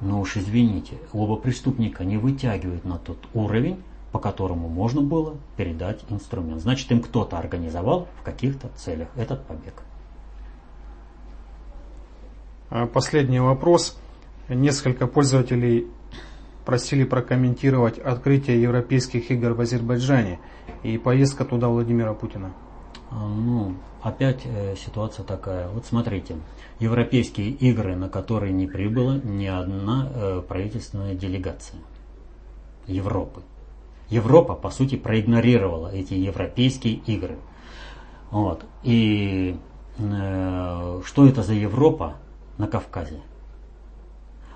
Но 0.00 0.20
уж 0.20 0.36
извините, 0.36 0.94
оба 1.12 1.36
преступника 1.36 2.04
не 2.04 2.16
вытягивают 2.16 2.84
на 2.84 2.96
тот 2.96 3.18
уровень, 3.34 3.76
по 4.12 4.18
которому 4.18 4.68
можно 4.68 5.02
было 5.02 5.36
передать 5.56 6.00
инструмент. 6.08 6.60
Значит, 6.60 6.90
им 6.90 7.00
кто-то 7.00 7.38
организовал 7.38 8.08
в 8.20 8.22
каких-то 8.22 8.68
целях 8.76 9.08
этот 9.16 9.44
побег. 9.46 9.82
А 12.70 12.86
последний 12.86 13.40
вопрос. 13.40 13.98
Несколько 14.48 15.06
пользователей 15.06 15.86
просили 16.64 17.04
прокомментировать 17.04 17.98
открытие 17.98 18.60
европейских 18.62 19.30
игр 19.30 19.52
в 19.52 19.60
Азербайджане 19.60 20.40
и 20.82 20.98
поездка 20.98 21.44
туда 21.44 21.68
Владимира 21.68 22.14
Путина. 22.14 22.52
А, 23.10 23.26
ну, 23.26 23.74
опять 24.02 24.42
э, 24.44 24.76
ситуация 24.76 25.24
такая. 25.24 25.68
Вот 25.68 25.86
смотрите, 25.86 26.36
европейские 26.78 27.50
игры, 27.50 27.96
на 27.96 28.08
которые 28.08 28.52
не 28.52 28.66
прибыла 28.66 29.18
ни 29.18 29.46
одна 29.46 30.08
э, 30.12 30.42
правительственная 30.46 31.14
делегация 31.14 31.80
Европы. 32.86 33.42
Европа, 34.10 34.54
по 34.54 34.70
сути, 34.70 34.96
проигнорировала 34.96 35.88
эти 35.94 36.14
европейские 36.14 36.94
игры. 37.06 37.38
Вот. 38.30 38.64
И 38.82 39.56
э, 39.98 41.00
что 41.04 41.26
это 41.26 41.42
за 41.42 41.54
Европа 41.54 42.14
на 42.58 42.66
Кавказе? 42.66 43.20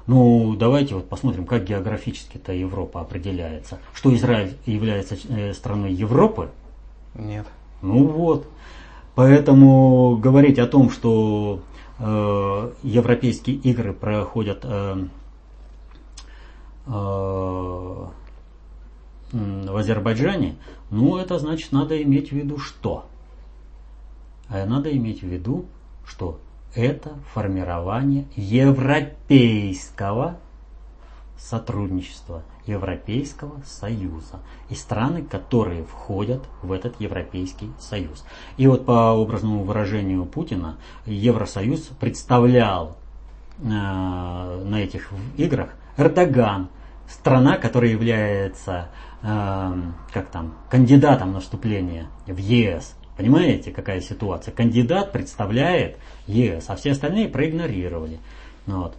Ну, 0.06 0.54
давайте 0.56 0.96
вот 0.96 1.08
посмотрим, 1.08 1.46
как 1.46 1.64
географически-то 1.64 2.52
Европа 2.52 3.00
определяется. 3.00 3.78
Что 3.94 4.14
Израиль 4.14 4.56
является 4.66 5.16
э, 5.28 5.54
страной 5.54 5.92
Европы? 5.92 6.50
Нет. 7.14 7.46
Ну 7.80 8.06
вот. 8.06 8.46
Поэтому 9.14 10.16
говорить 10.16 10.58
о 10.58 10.66
том, 10.66 10.90
что 10.90 11.60
э, 11.98 12.70
европейские 12.82 13.56
игры 13.56 13.92
проходят 13.92 14.60
э, 14.64 15.04
э, 16.86 18.06
в 19.34 19.76
Азербайджане, 19.76 20.56
ну 20.90 21.16
это 21.16 21.38
значит 21.38 21.72
надо 21.72 22.00
иметь 22.02 22.30
в 22.30 22.32
виду 22.32 22.58
что? 22.58 23.06
А 24.48 24.64
надо 24.64 24.94
иметь 24.96 25.22
в 25.22 25.26
виду, 25.26 25.66
что 26.06 26.38
это 26.74 27.14
формирование 27.32 28.26
европейского 28.36 30.36
сотрудничества, 31.36 32.42
Европейского 32.66 33.60
Союза 33.66 34.40
и 34.70 34.74
страны, 34.74 35.22
которые 35.22 35.84
входят 35.84 36.42
в 36.62 36.72
этот 36.72 36.98
Европейский 37.00 37.70
Союз. 37.78 38.24
И 38.56 38.66
вот 38.66 38.86
по 38.86 39.20
образному 39.20 39.64
выражению 39.64 40.24
Путина, 40.26 40.76
Евросоюз 41.06 41.90
представлял 42.00 42.96
э, 43.58 43.64
на 43.64 44.76
этих 44.76 45.10
играх 45.36 45.70
Эрдоган, 45.96 46.68
страна, 47.08 47.56
которая 47.56 47.90
является 47.90 48.88
э, 49.22 49.72
как 50.12 50.28
там, 50.28 50.54
кандидатом 50.70 51.32
на 51.32 51.40
вступление 51.40 52.06
в 52.26 52.38
ЕС. 52.38 52.94
Понимаете, 53.16 53.70
какая 53.70 54.00
ситуация? 54.00 54.52
Кандидат 54.52 55.12
представляет 55.12 55.98
ЕС, 56.26 56.64
а 56.68 56.76
все 56.76 56.92
остальные 56.92 57.28
проигнорировали. 57.28 58.18
Ну 58.66 58.82
вот. 58.82 58.96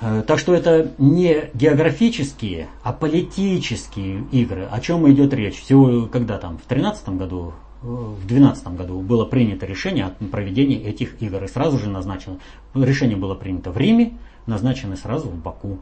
Э, 0.00 0.22
так 0.26 0.38
что 0.38 0.54
это 0.54 0.92
не 0.98 1.50
географические, 1.54 2.68
а 2.82 2.92
политические 2.92 4.24
игры. 4.32 4.68
О 4.70 4.80
чем 4.80 5.10
идет 5.10 5.34
речь? 5.34 5.60
Всего 5.60 6.06
когда 6.06 6.38
там, 6.38 6.58
в 6.58 6.66
2013 6.68 7.08
году, 7.10 7.52
э, 7.82 7.86
в 7.86 8.26
2012 8.26 8.68
году 8.68 9.00
было 9.00 9.24
принято 9.24 9.66
решение 9.66 10.06
о 10.06 10.24
проведении 10.26 10.80
этих 10.80 11.20
игр. 11.22 11.44
И 11.44 11.48
сразу 11.48 11.78
же 11.78 11.90
назначено, 11.90 12.38
решение 12.74 13.16
было 13.16 13.34
принято 13.34 13.70
в 13.70 13.76
Риме, 13.76 14.18
назначено 14.46 14.96
сразу 14.96 15.28
в 15.28 15.36
Баку. 15.36 15.78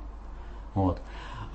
Вот. 0.74 1.00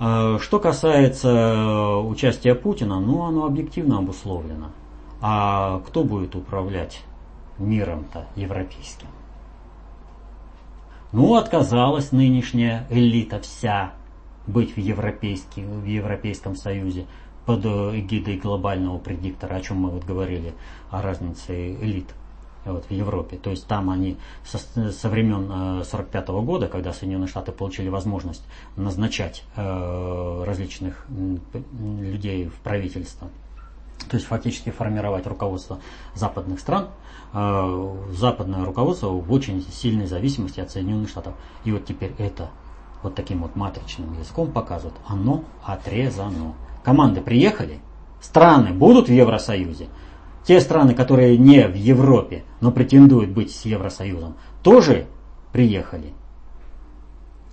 Э, 0.04 0.38
что 0.40 0.58
касается 0.58 1.98
участия 1.98 2.56
Путина, 2.56 2.98
ну 2.98 3.22
оно 3.22 3.46
объективно 3.46 3.98
обусловлено. 3.98 4.72
А 5.20 5.80
кто 5.86 6.02
будет 6.02 6.34
управлять 6.34 7.02
миром-то 7.58 8.26
европейским? 8.34 9.06
Ну, 11.12 11.36
отказалась 11.36 12.10
нынешняя 12.10 12.86
элита 12.90 13.38
вся 13.38 13.92
быть 14.48 14.76
в, 14.76 14.80
в 14.80 15.84
Европейском 15.84 16.56
Союзе 16.56 17.06
под 17.46 17.64
эгидой 17.64 18.38
глобального 18.38 18.98
предиктора, 18.98 19.54
о 19.54 19.60
чем 19.60 19.76
мы 19.76 19.90
вот 19.90 20.04
говорили, 20.04 20.52
о 20.90 21.00
разнице 21.00 21.74
элит. 21.74 22.12
Вот, 22.64 22.84
в 22.84 22.90
Европе. 22.90 23.36
То 23.36 23.50
есть 23.50 23.66
там 23.66 23.90
они 23.90 24.16
со, 24.44 24.58
со 24.58 25.08
времен 25.08 25.44
1945 25.44 26.28
-го 26.28 26.42
года, 26.42 26.68
когда 26.68 26.92
Соединенные 26.92 27.28
Штаты 27.28 27.52
получили 27.52 27.88
возможность 27.88 28.42
назначать 28.76 29.44
э, 29.56 30.44
различных 30.46 31.06
людей 31.78 32.46
в 32.46 32.54
правительство, 32.62 33.28
то 34.08 34.16
есть 34.16 34.26
фактически 34.26 34.70
формировать 34.70 35.26
руководство 35.26 35.78
западных 36.14 36.60
стран, 36.60 36.88
э, 37.32 37.96
западное 38.12 38.64
руководство 38.64 39.08
в 39.08 39.32
очень 39.32 39.62
сильной 39.62 40.06
зависимости 40.06 40.60
от 40.60 40.70
Соединенных 40.70 41.08
Штатов. 41.08 41.34
И 41.64 41.72
вот 41.72 41.84
теперь 41.84 42.14
это 42.18 42.50
вот 43.02 43.14
таким 43.14 43.42
вот 43.42 43.56
матричным 43.56 44.18
языком 44.18 44.50
показывают, 44.52 44.96
оно 45.06 45.44
отрезано. 45.64 46.54
Команды 46.84 47.20
приехали, 47.20 47.80
страны 48.20 48.72
будут 48.72 49.08
в 49.08 49.12
Евросоюзе, 49.12 49.88
те 50.44 50.60
страны, 50.60 50.94
которые 50.94 51.38
не 51.38 51.66
в 51.66 51.74
Европе, 51.74 52.44
но 52.60 52.72
претендуют 52.72 53.30
быть 53.30 53.54
с 53.54 53.64
Евросоюзом, 53.64 54.36
тоже 54.62 55.06
приехали. 55.52 56.12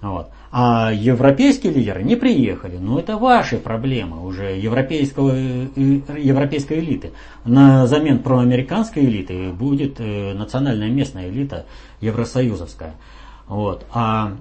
Вот. 0.02 0.30
А 0.52 0.92
европейские 0.94 1.74
лидеры 1.74 2.04
не 2.04 2.16
приехали. 2.16 2.78
Ну, 2.78 2.98
это 2.98 3.18
ваши 3.18 3.58
проблемы 3.58 4.26
уже 4.26 4.58
европейского, 4.58 5.32
э, 5.36 5.70
европейской 5.76 6.80
элиты. 6.80 7.12
На 7.44 7.86
замен 7.86 8.20
проамериканской 8.20 9.04
элиты 9.04 9.52
будет 9.52 10.00
э, 10.00 10.34
национальная 10.34 10.90
местная 10.90 11.30
элита 11.30 11.66
евросоюзовская. 12.00 12.96
Вот. 13.48 13.86
А 13.92 14.38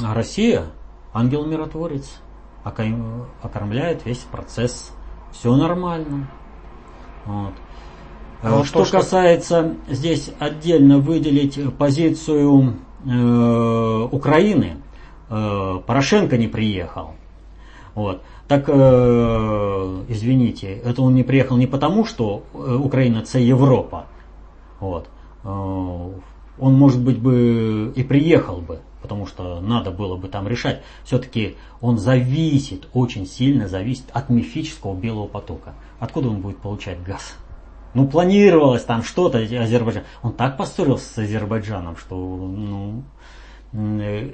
Россия, 0.00 0.66
ангел-миротворец, 1.12 2.20
окормляет 2.64 4.06
весь 4.06 4.20
процесс. 4.30 4.92
Все 5.32 5.54
нормально. 5.56 6.28
Вот. 7.26 7.52
А 8.42 8.64
что, 8.64 8.84
что 8.84 8.98
касается 8.98 9.76
здесь 9.88 10.30
отдельно 10.40 10.98
выделить 10.98 11.58
позицию 11.76 12.74
э, 13.06 14.08
Украины, 14.10 14.78
э, 15.30 15.80
Порошенко 15.86 16.36
не 16.36 16.48
приехал. 16.48 17.12
Вот. 17.94 18.22
Так, 18.48 18.64
э, 18.66 20.02
извините, 20.08 20.74
это 20.84 21.02
он 21.02 21.14
не 21.14 21.22
приехал 21.22 21.56
не 21.56 21.66
потому, 21.66 22.04
что 22.04 22.42
э, 22.52 22.74
Украина 22.74 23.18
это 23.18 23.38
Европа. 23.38 24.06
Вот. 24.80 25.08
Э, 25.44 25.48
он, 25.48 26.74
может 26.74 27.00
быть, 27.00 27.18
бы 27.18 27.92
и 27.94 28.02
приехал 28.02 28.56
бы, 28.56 28.80
потому 29.02 29.26
что 29.26 29.60
надо 29.60 29.90
было 29.90 30.16
бы 30.16 30.28
там 30.28 30.48
решать. 30.48 30.82
Все-таки 31.04 31.56
он 31.80 31.98
зависит, 31.98 32.88
очень 32.94 33.26
сильно 33.26 33.68
зависит 33.68 34.04
от 34.12 34.30
мифического 34.30 34.94
белого 34.94 35.26
потока. 35.26 35.74
Откуда 35.98 36.28
он 36.28 36.40
будет 36.40 36.58
получать 36.58 37.02
газ? 37.02 37.34
Ну, 37.94 38.06
планировалось 38.06 38.84
там 38.84 39.02
что-то, 39.02 39.38
Азербайджан. 39.38 40.04
Он 40.22 40.32
так 40.32 40.56
поссорился 40.56 41.12
с 41.12 41.18
Азербайджаном, 41.18 41.96
что 41.96 42.16
ну, 42.16 43.02
э, 43.72 44.30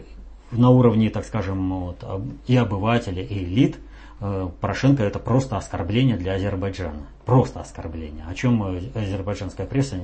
на 0.52 0.70
уровне, 0.70 1.10
так 1.10 1.24
скажем, 1.24 1.86
вот, 1.86 2.04
и 2.46 2.56
обывателя, 2.56 3.22
и 3.22 3.44
элит, 3.44 3.78
Порошенко 4.18 5.02
это 5.02 5.18
просто 5.18 5.56
оскорбление 5.56 6.16
для 6.16 6.34
Азербайджана. 6.34 7.06
Просто 7.24 7.60
оскорбление. 7.60 8.24
О 8.28 8.34
чем 8.34 8.62
азербайджанская 8.94 9.66
пресса 9.66 9.96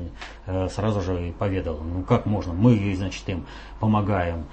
э, 0.47 0.69
сразу 0.69 1.01
же 1.01 1.35
поведала. 1.39 1.81
Ну 1.83 2.03
как 2.03 2.27
можно? 2.27 2.53
Мы, 2.53 2.95
значит, 2.97 3.29
им 3.29 3.47
помогаем 3.81 4.45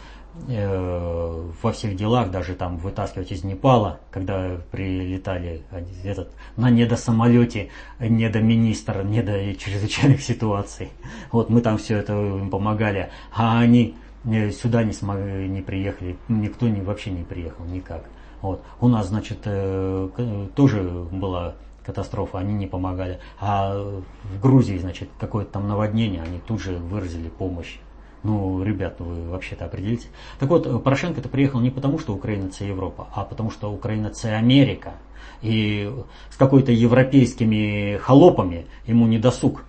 Э, 0.48 1.52
во 1.62 1.72
всех 1.74 1.98
делах, 1.98 2.32
даже 2.32 2.56
там 2.56 2.78
вытаскивать 2.78 3.34
из 3.34 3.44
Непала, 3.44 4.00
когда 4.12 4.58
прилетали 4.72 5.62
этот, 6.06 6.32
на 6.56 6.70
недосамолете 6.70 7.70
недоминистр, 8.00 9.04
недо 9.04 9.54
чрезвычайных 9.56 10.22
ситуаций. 10.22 10.90
Вот 11.34 11.50
мы 11.50 11.60
там 11.60 11.78
все 11.78 11.98
это 11.98 12.14
им 12.14 12.50
помогали, 12.50 13.10
а 13.34 13.60
они 13.60 13.96
э, 14.24 14.52
сюда 14.52 14.84
не 14.84 14.94
смогли, 14.94 15.50
не 15.50 15.62
приехали, 15.62 16.16
никто 16.30 16.70
не, 16.70 16.80
вообще 16.80 17.12
не 17.12 17.24
приехал 17.24 17.66
никак. 17.66 18.06
Вот. 18.42 18.64
У 18.80 18.88
нас, 18.88 19.08
значит, 19.08 19.40
э, 19.46 20.48
тоже 20.56 20.84
была 21.12 21.56
катастрофа, 21.84 22.40
они 22.40 22.54
не 22.54 22.68
помогали. 22.68 23.20
А 23.40 23.76
в 24.24 24.42
Грузии, 24.42 24.78
значит, 24.78 25.10
какое-то 25.20 25.52
там 25.52 25.68
наводнение, 25.68 26.22
они 26.22 26.40
тут 26.40 26.62
же 26.62 26.78
выразили 26.78 27.30
помощь. 27.30 27.78
Ну, 28.24 28.64
ребят, 28.64 29.00
вы 29.00 29.30
вообще-то 29.30 29.66
определите. 29.66 30.10
Так 30.40 30.50
вот, 30.50 30.84
Порошенко-то 30.84 31.28
приехал 31.28 31.60
не 31.60 31.72
потому, 31.72 31.98
что 31.98 32.14
Украина 32.14 32.48
это 32.48 32.64
Европа, 32.64 33.08
а 33.16 33.24
потому 33.24 33.50
что 33.50 33.74
Украина 33.74 34.08
это 34.08 34.38
Америка. 34.38 34.94
И 35.42 35.92
с 36.30 36.36
какой-то 36.38 36.72
европейскими 36.72 37.98
холопами 37.98 38.68
ему 38.86 39.08
не 39.08 39.18
досуг 39.18 39.64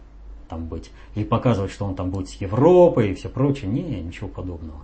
там 0.49 0.66
быть. 0.66 0.91
И 1.14 1.25
показывать, 1.25 1.73
что 1.73 1.87
он 1.87 1.95
там 1.95 2.11
будет 2.11 2.29
с 2.29 2.35
Европой 2.35 3.11
и 3.11 3.14
все 3.14 3.31
прочее. 3.31 3.70
Не, 3.70 4.03
ничего 4.03 4.29
подобного. 4.29 4.81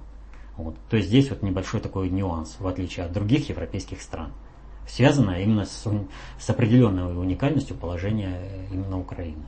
Вот. 0.58 0.74
То 0.90 0.96
есть 0.96 1.08
здесь 1.08 1.30
вот 1.30 1.42
небольшой 1.42 1.80
такой 1.80 2.10
нюанс, 2.10 2.56
в 2.58 2.66
отличие 2.66 3.06
от 3.06 3.12
других 3.12 3.48
европейских 3.48 4.02
стран. 4.02 4.32
Связано 4.88 5.40
именно 5.40 5.64
с, 5.64 5.86
с 6.40 6.50
определенной 6.50 7.16
уникальностью 7.16 7.76
положения 7.76 8.66
именно 8.72 8.98
Украины. 8.98 9.44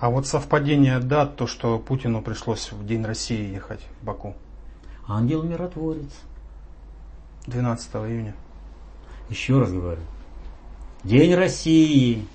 А 0.00 0.08
вот 0.08 0.26
совпадение 0.26 1.00
дат, 1.00 1.36
то, 1.36 1.46
что 1.46 1.78
Путину 1.78 2.22
пришлось 2.22 2.72
в 2.72 2.86
День 2.86 3.04
России 3.04 3.52
ехать 3.52 3.80
в 4.00 4.04
Баку. 4.06 4.34
Ангел-миротворец. 5.06 6.12
12 7.46 7.94
июня. 7.96 8.34
Еще 9.28 9.58
раз 9.58 9.70
говорю. 9.70 10.00
День 11.04 11.34
России. 11.34 12.26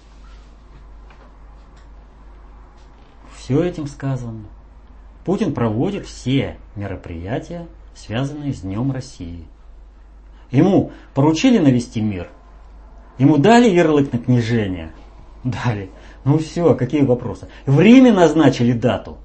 Все 3.36 3.64
этим 3.64 3.88
сказано. 3.88 4.46
Путин 5.26 5.54
проводит 5.54 6.06
все 6.06 6.58
мероприятия, 6.76 7.68
связанные 7.94 8.54
с 8.54 8.62
Днем 8.62 8.92
России. 8.92 9.46
Ему 10.52 10.92
поручили 11.14 11.58
навести 11.58 12.02
мир. 12.02 12.30
Ему 13.18 13.38
дали 13.38 13.70
ярлык 13.70 14.12
на 14.12 14.20
княжение. 14.20 14.92
Дали. 15.44 15.90
Ну 16.24 16.38
все, 16.38 16.76
какие 16.76 17.04
вопросы? 17.04 17.48
В 17.66 17.80
Риме 17.80 18.12
назначили 18.12 18.74
дату. 18.74 19.18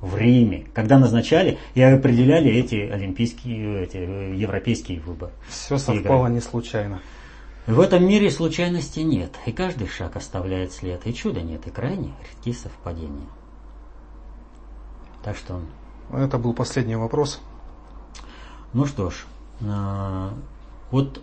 В 0.00 0.16
Риме, 0.18 0.66
когда 0.74 0.98
назначали 0.98 1.58
и 1.74 1.80
определяли 1.80 2.50
эти 2.50 2.74
олимпийские, 2.74 3.84
эти 3.84 3.96
европейские 3.96 5.00
выборы. 5.00 5.32
Все 5.48 5.78
совпало 5.78 6.26
не 6.26 6.40
случайно. 6.40 7.00
В 7.66 7.80
этом 7.80 8.06
мире 8.06 8.30
случайности 8.30 9.00
нет, 9.00 9.30
и 9.46 9.52
каждый 9.52 9.88
шаг 9.88 10.16
оставляет 10.16 10.72
след, 10.72 11.06
и 11.06 11.14
чуда 11.14 11.40
нет, 11.40 11.66
и 11.66 11.70
крайне 11.70 12.12
редкие 12.30 12.54
совпадения. 12.54 13.26
Так 15.24 15.36
что... 15.36 15.60
Это 16.12 16.38
был 16.38 16.52
последний 16.52 16.96
вопрос. 16.96 17.40
Ну 18.72 18.86
что 18.86 19.10
ж, 19.10 19.24
а, 19.62 20.32
вот 20.90 21.20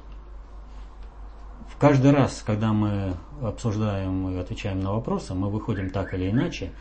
Каждый 1.82 2.12
раз, 2.12 2.44
когда 2.46 2.74
мы 2.74 3.16
обсуждаем 3.42 4.30
и 4.30 4.38
отвечаем 4.38 4.82
на 4.82 4.94
вопросы, 4.94 5.34
мы 5.34 5.50
выходим 5.50 5.90
так 5.90 6.14
или 6.14 6.30
иначе 6.30 6.74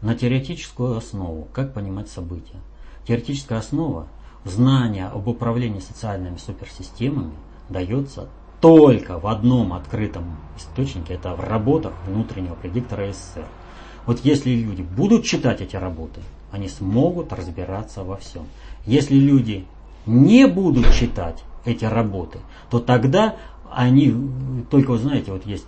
на 0.00 0.14
теоретическую 0.14 0.96
основу, 0.96 1.46
как 1.52 1.74
понимать 1.74 2.08
события. 2.08 2.58
Теоретическая 3.06 3.58
основа 3.58 4.08
знания 4.44 5.08
об 5.08 5.28
управлении 5.28 5.80
социальными 5.80 6.38
суперсистемами 6.38 7.34
дается 7.68 8.30
только 8.62 9.18
в 9.18 9.26
одном 9.26 9.74
открытом 9.74 10.38
источнике, 10.56 11.12
это 11.12 11.34
в 11.34 11.40
работах 11.40 11.92
внутреннего 12.06 12.54
предиктора 12.54 13.12
СССР. 13.12 13.44
Вот 14.06 14.20
если 14.20 14.50
люди 14.50 14.82
будут 14.82 15.24
читать 15.24 15.60
эти 15.60 15.76
работы, 15.76 16.20
они 16.52 16.68
смогут 16.68 17.32
разбираться 17.32 18.04
во 18.04 18.16
всем. 18.16 18.46
Если 18.86 19.16
люди 19.16 19.66
не 20.06 20.46
будут 20.46 20.92
читать 20.94 21.42
эти 21.64 21.84
работы, 21.84 22.38
то 22.70 22.78
тогда 22.78 23.36
они 23.70 24.14
только, 24.70 24.90
вот 24.90 25.00
знаете, 25.00 25.32
вот 25.32 25.44
есть 25.44 25.66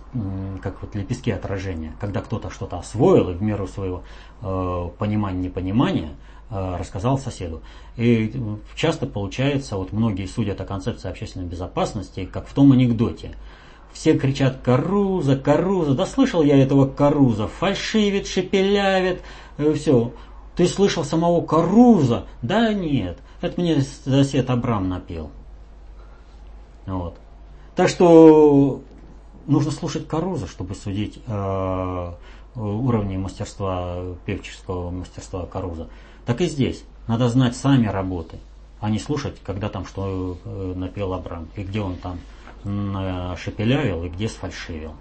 как 0.61 0.81
вот 0.81 0.95
лепестки 0.95 1.31
отражения, 1.31 1.93
когда 1.99 2.21
кто-то 2.21 2.49
что-то 2.49 2.79
освоил 2.79 3.29
и 3.29 3.33
в 3.33 3.41
меру 3.41 3.67
своего 3.67 4.03
э, 4.41 4.89
понимания-непонимания 4.97 6.11
э, 6.49 6.75
рассказал 6.79 7.17
соседу. 7.17 7.61
И 7.97 8.33
часто 8.75 9.05
получается, 9.05 9.75
вот 9.75 9.91
многие 9.91 10.27
судят 10.27 10.61
о 10.61 10.65
концепции 10.65 11.09
общественной 11.09 11.45
безопасности, 11.45 12.25
как 12.25 12.47
в 12.47 12.53
том 12.53 12.71
анекдоте. 12.71 13.35
Все 13.93 14.17
кричат 14.17 14.59
«Каруза, 14.63 15.35
Каруза!» 15.35 15.93
Да 15.93 16.05
слышал 16.05 16.43
я 16.43 16.61
этого 16.61 16.87
Каруза, 16.87 17.47
фальшивит, 17.47 18.27
шепелявит, 18.27 19.21
э, 19.57 19.73
все. 19.73 20.13
Ты 20.55 20.67
слышал 20.67 21.03
самого 21.03 21.45
Каруза? 21.45 22.25
Да 22.41 22.73
нет, 22.73 23.17
это 23.41 23.59
мне 23.59 23.81
сосед 23.81 24.49
Абрам 24.49 24.87
напел. 24.87 25.31
Вот. 26.85 27.15
Так 27.75 27.89
что 27.89 28.81
нужно 29.47 29.71
слушать 29.71 30.07
Каруза, 30.07 30.47
чтобы 30.47 30.75
судить 30.75 31.19
э, 31.27 32.11
уровни 32.55 33.17
мастерства, 33.17 34.15
певческого 34.25 34.91
мастерства 34.91 35.45
Каруза. 35.45 35.87
Так 36.25 36.41
и 36.41 36.47
здесь. 36.47 36.83
Надо 37.07 37.27
знать 37.29 37.55
сами 37.55 37.87
работы, 37.87 38.37
а 38.79 38.89
не 38.89 38.99
слушать, 38.99 39.37
когда 39.43 39.69
там 39.69 39.85
что 39.85 40.37
э, 40.45 40.73
напел 40.75 41.13
Абрам, 41.13 41.47
и 41.55 41.63
где 41.63 41.81
он 41.81 41.95
там 41.95 42.19
шепелявил, 42.63 44.03
и 44.03 44.09
где 44.09 44.27
сфальшивил. 44.27 44.93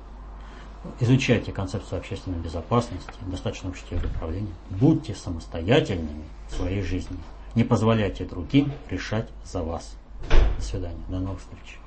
изучайте 1.00 1.52
концепцию 1.52 1.98
общественной 1.98 2.38
безопасности, 2.38 3.10
достаточно 3.26 3.68
ее 3.68 4.06
управления, 4.06 4.52
будьте 4.70 5.14
самостоятельными 5.14 6.24
в 6.48 6.54
своей 6.54 6.82
жизни. 6.82 7.16
Не 7.54 7.64
позволяйте 7.64 8.24
другим 8.24 8.72
решать 8.88 9.28
за 9.44 9.62
вас. 9.62 9.96
До 10.56 10.62
свидания. 10.62 11.04
До 11.08 11.18
новых 11.18 11.40
встреч. 11.40 11.78